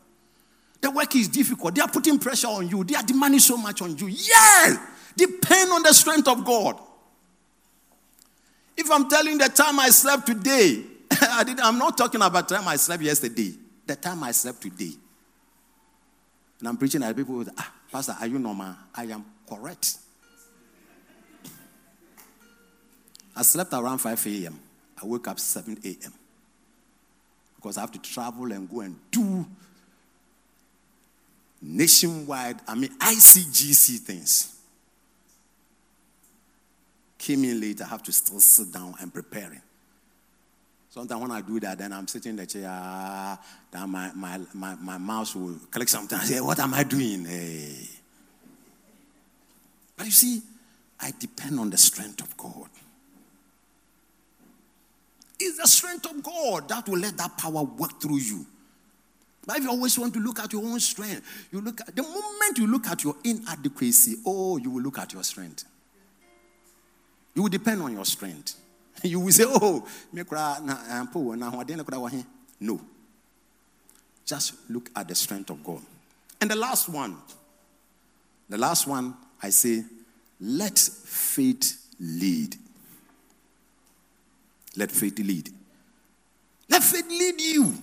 The 0.81 0.91
work 0.91 1.15
is 1.15 1.29
difficult. 1.29 1.77
They 1.77 1.81
are 1.81 1.89
putting 1.89 2.19
pressure 2.19 2.49
on 2.49 2.69
you. 2.69 2.83
They 2.83 2.97
are 2.97 3.05
demanding 3.05 3.39
so 3.39 3.57
much 3.57 3.81
on 3.83 3.97
you. 3.97 4.09
Yes, 4.09 4.79
depend 5.17 5.71
on 5.71 5.85
the 5.85 5.93
strength 5.93 6.27
of 6.27 6.45
God. 6.45 6.77
If 8.77 8.91
I'm 8.91 9.09
telling 9.09 9.39
the 9.39 9.49
time 9.49 9.79
I 9.79 9.91
slept 9.91 10.27
today, 10.27 10.83
I 11.21 11.45
did, 11.45 11.61
I'm 11.61 11.79
not 11.79 11.97
talking 11.97 12.23
about 12.23 12.49
time 12.49 12.67
I 12.67 12.77
slept 12.77 13.03
yesterday. 13.03 13.55
The 13.87 13.97
time 13.97 14.23
I 14.25 14.33
slept 14.33 14.63
today. 14.63 14.93
And 16.61 16.69
I'm 16.69 16.77
preaching 16.77 17.03
at 17.03 17.17
people, 17.17 17.45
ah, 17.59 17.73
Pastor, 17.91 18.17
are 18.19 18.27
you 18.27 18.39
normal? 18.39 18.75
I 18.95 19.05
am 19.05 19.25
correct. 19.49 19.99
I 23.35 23.43
slept 23.43 23.73
around 23.73 23.99
5 23.99 24.27
a.m. 24.27 24.59
I 25.03 25.07
woke 25.07 25.27
up 25.29 25.41
7 25.41 25.79
a.m. 25.85 26.13
Because 27.57 27.79
I 27.79 27.81
have 27.81 27.93
to 27.93 27.99
travel 28.01 28.53
and 28.53 28.69
go 28.69 28.81
and 28.81 28.97
do 29.11 29.47
nationwide, 31.63 32.57
I 32.67 32.75
mean, 32.75 32.91
ICGC 32.99 33.99
things. 34.01 34.52
Came 37.23 37.45
in 37.45 37.61
late, 37.61 37.81
I 37.81 37.87
have 37.87 38.03
to 38.03 38.13
still 38.13 38.41
sit 38.41 38.73
down 38.73 38.97
and 39.01 39.15
preparing. 39.15 39.63
Sometimes 40.91 41.23
when 41.23 41.31
I 41.31 41.41
do 41.41 41.61
that, 41.61 41.79
then 41.79 41.93
I'm 41.93 42.09
sitting 42.09 42.31
in 42.31 42.37
the 42.37 42.47
chair, 42.47 43.39
then 43.71 43.91
my, 43.91 44.11
my, 44.13 44.41
my, 44.53 44.75
my 44.75 44.99
mouse 44.99 45.37
will 45.37 45.55
click 45.71 45.89
sometimes. 45.89 46.29
Say, 46.29 46.41
what 46.41 46.59
am 46.59 46.75
I 46.75 46.83
doing? 46.83 47.25
Hey. 47.25 47.89
But 49.97 50.07
you 50.07 50.11
see, 50.11 50.43
I 51.01 51.13
depend 51.17 51.61
on 51.61 51.71
the 51.71 51.79
strength 51.79 52.23
of 52.23 52.37
God. 52.37 52.69
It's 55.39 55.59
the 55.59 55.69
strength 55.69 56.07
of 56.07 56.25
God 56.25 56.69
that 56.71 56.89
will 56.89 56.99
let 56.99 57.17
that 57.19 57.39
power 57.39 57.63
work 57.63 58.01
through 58.01 58.19
you. 58.19 58.45
But 59.47 59.59
if 59.59 59.63
you 59.63 59.71
always 59.71 59.97
want 59.97 60.13
to 60.15 60.21
look 60.21 60.41
at 60.41 60.53
your 60.53 60.65
own 60.65 60.81
strength, 60.81 61.23
you 61.53 61.61
look 61.61 61.83
at 61.83 61.95
the 61.95 62.03
moment 62.03 62.59
you 62.59 62.67
look 62.67 62.89
at 62.89 63.05
your 63.05 63.15
inadequacy, 63.23 64.17
oh, 64.27 64.57
you 64.57 64.71
will 64.73 64.83
look 64.83 64.99
at 64.99 65.13
your 65.13 65.23
strength. 65.23 65.67
You 67.35 67.43
will 67.43 67.49
depend 67.49 67.83
on 67.83 67.93
your 67.93 68.05
strength. 68.05 68.57
you 69.03 69.21
will 69.21 69.33
say, 69.33 69.45
oh, 69.47 69.87
eh, 70.17 70.23
no. 72.61 72.81
Just 74.25 74.55
look 74.71 74.91
at 74.95 75.09
the 75.09 75.15
strength 75.15 75.51
of 75.51 75.65
God. 75.65 75.81
And 76.41 76.51
the 76.51 76.57
last 76.57 76.89
one, 76.89 77.17
the 78.49 78.59
last 78.59 78.87
one, 78.87 79.15
I 79.43 79.51
say, 79.51 79.85
let 80.41 80.79
faith 80.79 81.87
lead. 82.01 82.57
Let 84.77 84.91
faith 84.91 85.19
lead. 85.19 85.51
Let 86.69 86.83
faith 86.83 87.09
lead 87.09 87.41
you. 87.41 87.75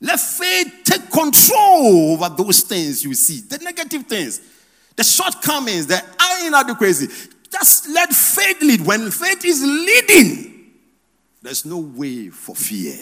Let 0.00 0.20
faith 0.20 0.80
take 0.84 1.10
control 1.10 2.12
over 2.12 2.28
those 2.28 2.60
things 2.60 3.04
you 3.04 3.14
see, 3.14 3.40
the 3.40 3.58
negative 3.58 4.06
things, 4.06 4.40
the 4.98 5.04
shortcomings, 5.04 5.86
the 5.86 6.02
inadequacy. 6.44 7.06
Just 7.52 7.88
let 7.88 8.12
faith 8.12 8.60
lead. 8.60 8.80
When 8.84 9.12
faith 9.12 9.44
is 9.44 9.62
leading, 9.62 10.72
there's 11.40 11.64
no 11.64 11.78
way 11.78 12.30
for 12.30 12.56
fear. 12.56 12.98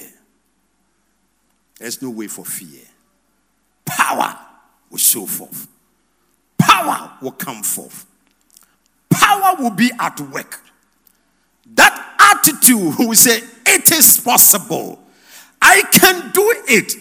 There's 1.81 2.03
no 2.03 2.11
way 2.11 2.27
for 2.27 2.45
fear. 2.45 2.83
Power 3.87 4.39
will 4.91 4.99
show 4.99 5.25
forth. 5.25 5.69
Power 6.59 7.13
will 7.23 7.33
come 7.33 7.63
forth. 7.63 8.05
Power 9.09 9.57
will 9.59 9.71
be 9.71 9.91
at 9.99 10.21
work. 10.21 10.61
That 11.77 12.15
attitude 12.19 12.99
will 12.99 13.15
say, 13.15 13.41
It 13.67 13.91
is 13.91 14.21
possible. 14.21 15.03
I 15.63 15.83
can 15.93 16.31
do 16.33 16.55
it. 16.69 16.93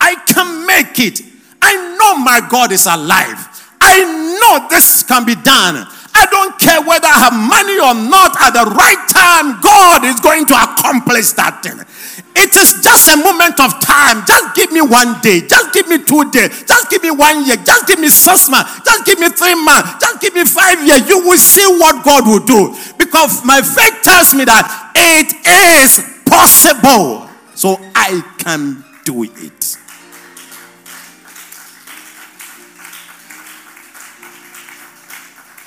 I 0.00 0.16
can 0.26 0.66
make 0.66 0.98
it. 0.98 1.20
I 1.62 1.96
know 1.96 2.24
my 2.24 2.40
God 2.50 2.72
is 2.72 2.86
alive. 2.86 3.46
I 3.80 4.04
know 4.04 4.68
this 4.68 5.02
can 5.02 5.24
be 5.24 5.34
done. 5.34 5.86
I 6.12 6.26
don't 6.26 6.58
care 6.58 6.82
whether 6.82 7.06
I 7.06 7.30
have 7.30 7.36
money 7.36 7.78
or 7.80 7.94
not, 7.96 8.36
at 8.42 8.52
the 8.52 8.68
right 8.68 9.02
time, 9.08 9.60
God 9.62 10.04
is 10.04 10.20
going 10.20 10.44
to 10.46 10.54
accomplish 10.54 11.32
that 11.40 11.62
thing. 11.62 11.80
It 12.36 12.54
is 12.56 12.82
just 12.82 13.08
a 13.08 13.16
moment 13.16 13.58
of 13.58 13.80
time. 13.80 14.22
Just 14.26 14.54
give 14.54 14.70
me 14.72 14.80
one 14.80 15.20
day. 15.20 15.40
Just 15.46 15.72
give 15.72 15.88
me 15.88 16.02
two 16.02 16.30
days. 16.30 16.64
Just 16.64 16.90
give 16.90 17.02
me 17.02 17.10
one 17.10 17.46
year. 17.46 17.56
Just 17.56 17.86
give 17.86 17.98
me 17.98 18.08
six 18.08 18.48
months. 18.50 18.80
Just 18.84 19.06
give 19.06 19.18
me 19.18 19.28
three 19.30 19.54
months. 19.54 19.96
Just 20.00 20.20
give 20.20 20.34
me 20.34 20.44
five 20.44 20.78
years. 20.86 21.08
You 21.08 21.24
will 21.24 21.38
see 21.38 21.66
what 21.78 22.04
God 22.04 22.26
will 22.26 22.44
do. 22.44 22.74
Because 22.98 23.44
my 23.44 23.62
faith 23.62 24.02
tells 24.02 24.34
me 24.34 24.44
that 24.44 24.92
it 24.94 25.30
is 25.46 26.04
possible. 26.26 27.28
So 27.54 27.76
I 27.94 28.22
can 28.38 28.84
do 29.04 29.24
it. 29.24 29.79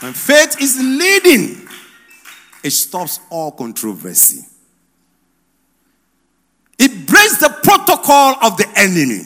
When 0.03 0.11
faith 0.11 0.59
is 0.59 0.77
leading, 0.77 1.65
it 2.61 2.71
stops 2.71 3.21
all 3.29 3.53
controversy. 3.53 4.45
It 6.77 7.07
breaks 7.07 7.37
the 7.37 7.47
protocol 7.63 8.35
of 8.43 8.57
the 8.57 8.67
enemy. 8.75 9.21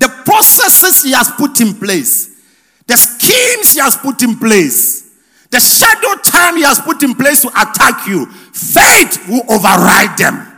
The 0.00 0.08
processes 0.24 1.04
he 1.04 1.12
has 1.12 1.30
put 1.30 1.60
in 1.60 1.74
place, 1.74 2.42
the 2.88 2.96
schemes 2.96 3.74
he 3.74 3.80
has 3.80 3.96
put 3.96 4.24
in 4.24 4.36
place, 4.36 5.08
the 5.50 5.60
shadow 5.60 6.20
time 6.20 6.56
he 6.56 6.64
has 6.64 6.80
put 6.80 7.04
in 7.04 7.14
place 7.14 7.42
to 7.42 7.48
attack 7.50 8.08
you, 8.08 8.26
faith 8.26 9.28
will 9.28 9.44
override 9.48 10.18
them. 10.18 10.51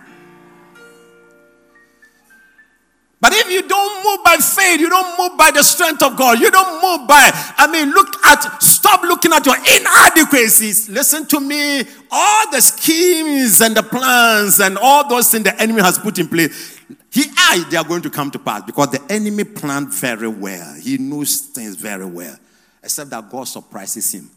But 3.25 3.33
if 3.33 3.51
you 3.51 3.66
don't 3.66 4.05
move 4.05 4.22
by 4.22 4.37
faith, 4.37 4.81
you 4.81 4.91
don't 4.91 5.18
move 5.18 5.39
by 5.39 5.51
the 5.51 5.62
strength 5.62 6.03
of 6.03 6.14
God, 6.14 6.39
you 6.39 6.51
don't 6.51 6.75
move 6.75 7.09
by, 7.09 7.31
I 7.57 7.66
mean, 7.72 7.91
look 7.91 8.22
at, 8.27 8.62
stop 8.62 9.03
looking 9.03 9.33
at 9.33 9.47
your 9.47 9.57
inadequacies. 9.57 10.91
Listen 10.91 11.25
to 11.29 11.41
me. 11.41 11.85
All 12.11 12.51
the 12.51 12.61
schemes 12.61 13.62
and 13.62 13.75
the 13.75 13.83
plans 13.83 14.61
and 14.61 14.77
all 14.77 15.09
those 15.09 15.31
things 15.31 15.45
the 15.45 15.59
enemy 15.59 15.81
has 15.81 15.99
put 15.99 16.18
in 16.18 16.29
place, 16.29 16.79
he, 17.11 17.22
I, 17.35 17.64
they 17.70 17.79
are 17.79 17.85
going 17.85 18.03
to 18.03 18.11
come 18.11 18.31
to 18.31 18.39
pass 18.39 18.61
because 18.64 18.91
the 18.91 19.03
enemy 19.09 19.45
planned 19.45 19.95
very 19.95 20.29
well. 20.29 20.75
He 20.75 20.99
knows 20.99 21.39
things 21.39 21.77
very 21.77 22.05
well, 22.05 22.37
except 22.83 23.09
that 23.09 23.31
God 23.31 23.45
surprises 23.45 24.12
him. 24.12 24.31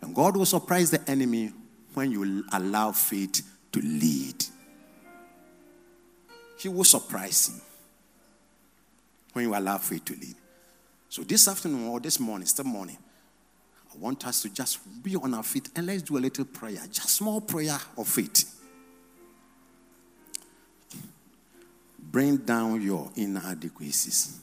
And 0.00 0.14
God 0.14 0.36
will 0.36 0.46
surprise 0.46 0.92
the 0.92 1.10
enemy 1.10 1.50
when 1.94 2.12
you 2.12 2.44
allow 2.52 2.92
faith 2.92 3.42
to 3.72 3.80
lead. 3.80 4.44
He 6.56 6.68
will 6.68 6.84
surprise 6.84 7.48
him 7.48 7.62
when 9.36 9.44
you 9.44 9.54
allow 9.54 9.76
faith 9.76 10.02
to 10.06 10.14
lead. 10.14 10.34
So 11.10 11.22
this 11.22 11.46
afternoon 11.46 11.88
or 11.88 12.00
this 12.00 12.18
morning, 12.18 12.46
still 12.46 12.64
morning, 12.64 12.96
I 13.92 13.98
want 13.98 14.26
us 14.26 14.40
to 14.40 14.48
just 14.48 14.78
be 15.02 15.14
on 15.14 15.34
our 15.34 15.42
feet 15.42 15.68
and 15.76 15.86
let's 15.86 16.00
do 16.00 16.16
a 16.16 16.20
little 16.20 16.46
prayer, 16.46 16.80
just 16.90 17.10
small 17.10 17.42
prayer 17.42 17.78
of 17.98 18.08
faith. 18.08 18.58
Bring 21.98 22.38
down 22.38 22.80
your 22.80 23.10
inadequacies. 23.14 24.40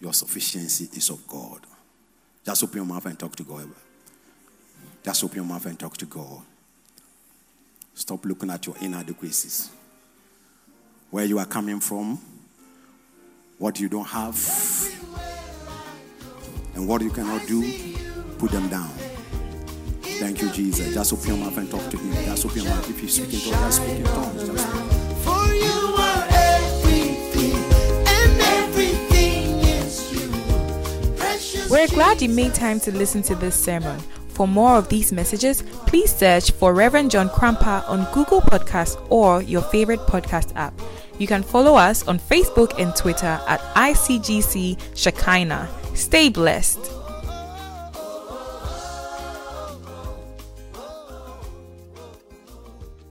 Your 0.00 0.12
sufficiency 0.12 0.88
is 0.96 1.10
of 1.10 1.26
God. 1.26 1.62
Just 2.46 2.62
open 2.62 2.76
your 2.76 2.86
mouth 2.86 3.06
and 3.06 3.18
talk 3.18 3.34
to 3.34 3.42
God. 3.42 3.68
Just 5.02 5.24
open 5.24 5.36
your 5.38 5.46
mouth 5.46 5.66
and 5.66 5.76
talk 5.76 5.96
to 5.96 6.06
God. 6.06 6.42
Stop 7.92 8.24
looking 8.24 8.50
at 8.50 8.64
your 8.66 8.76
inadequacies. 8.80 9.68
Where 11.10 11.24
you 11.24 11.40
are 11.40 11.46
coming 11.46 11.80
from, 11.80 12.20
what 13.62 13.78
you 13.78 13.88
don't 13.88 14.08
have, 14.08 14.36
and 16.74 16.88
what 16.88 17.00
you 17.00 17.10
cannot 17.10 17.46
do, 17.46 17.62
put 18.36 18.50
them 18.50 18.68
down. 18.68 18.90
Thank 20.02 20.42
you, 20.42 20.50
Jesus. 20.50 20.92
Just 20.92 21.12
open 21.12 21.28
your 21.28 21.36
mouth 21.36 21.56
and 21.56 21.70
talk 21.70 21.88
to 21.90 21.96
Him. 21.96 22.12
Just 22.24 22.44
open 22.44 22.62
your 22.62 22.74
mouth. 22.74 22.90
If 22.90 23.00
you 23.00 23.08
speak 23.08 23.34
in 23.34 23.52
tongues, 23.52 23.78
just 23.78 23.82
speak 23.82 23.98
in 23.98 24.04
tongues. 24.04 24.48
Just 24.48 24.68
speak. 24.68 24.82
For 25.18 25.46
you 25.54 25.94
are 25.96 26.26
everything, 26.32 27.54
and 28.08 28.40
everything 28.40 29.60
is 29.60 30.12
you. 30.12 31.14
Precious 31.14 31.70
We're 31.70 31.86
glad 31.86 32.20
you 32.20 32.30
made 32.30 32.54
time 32.54 32.80
to 32.80 32.90
listen 32.90 33.22
to 33.22 33.36
this 33.36 33.54
sermon. 33.54 34.00
For 34.30 34.48
more 34.48 34.74
of 34.74 34.88
these 34.88 35.12
messages, 35.12 35.62
please 35.86 36.12
search 36.12 36.50
for 36.50 36.74
Reverend 36.74 37.12
John 37.12 37.28
Cramper 37.28 37.84
on 37.86 38.12
Google 38.12 38.40
Podcasts 38.40 39.00
or 39.08 39.40
your 39.40 39.62
favorite 39.62 40.00
podcast 40.00 40.50
app. 40.56 40.74
You 41.18 41.26
can 41.26 41.42
follow 41.42 41.74
us 41.74 42.06
on 42.08 42.18
Facebook 42.18 42.78
and 42.78 42.94
Twitter 42.96 43.40
at 43.46 43.60
ICGC 43.74 44.78
Shekinah. 44.94 45.68
Stay 45.94 46.28
blessed. 46.28 47.01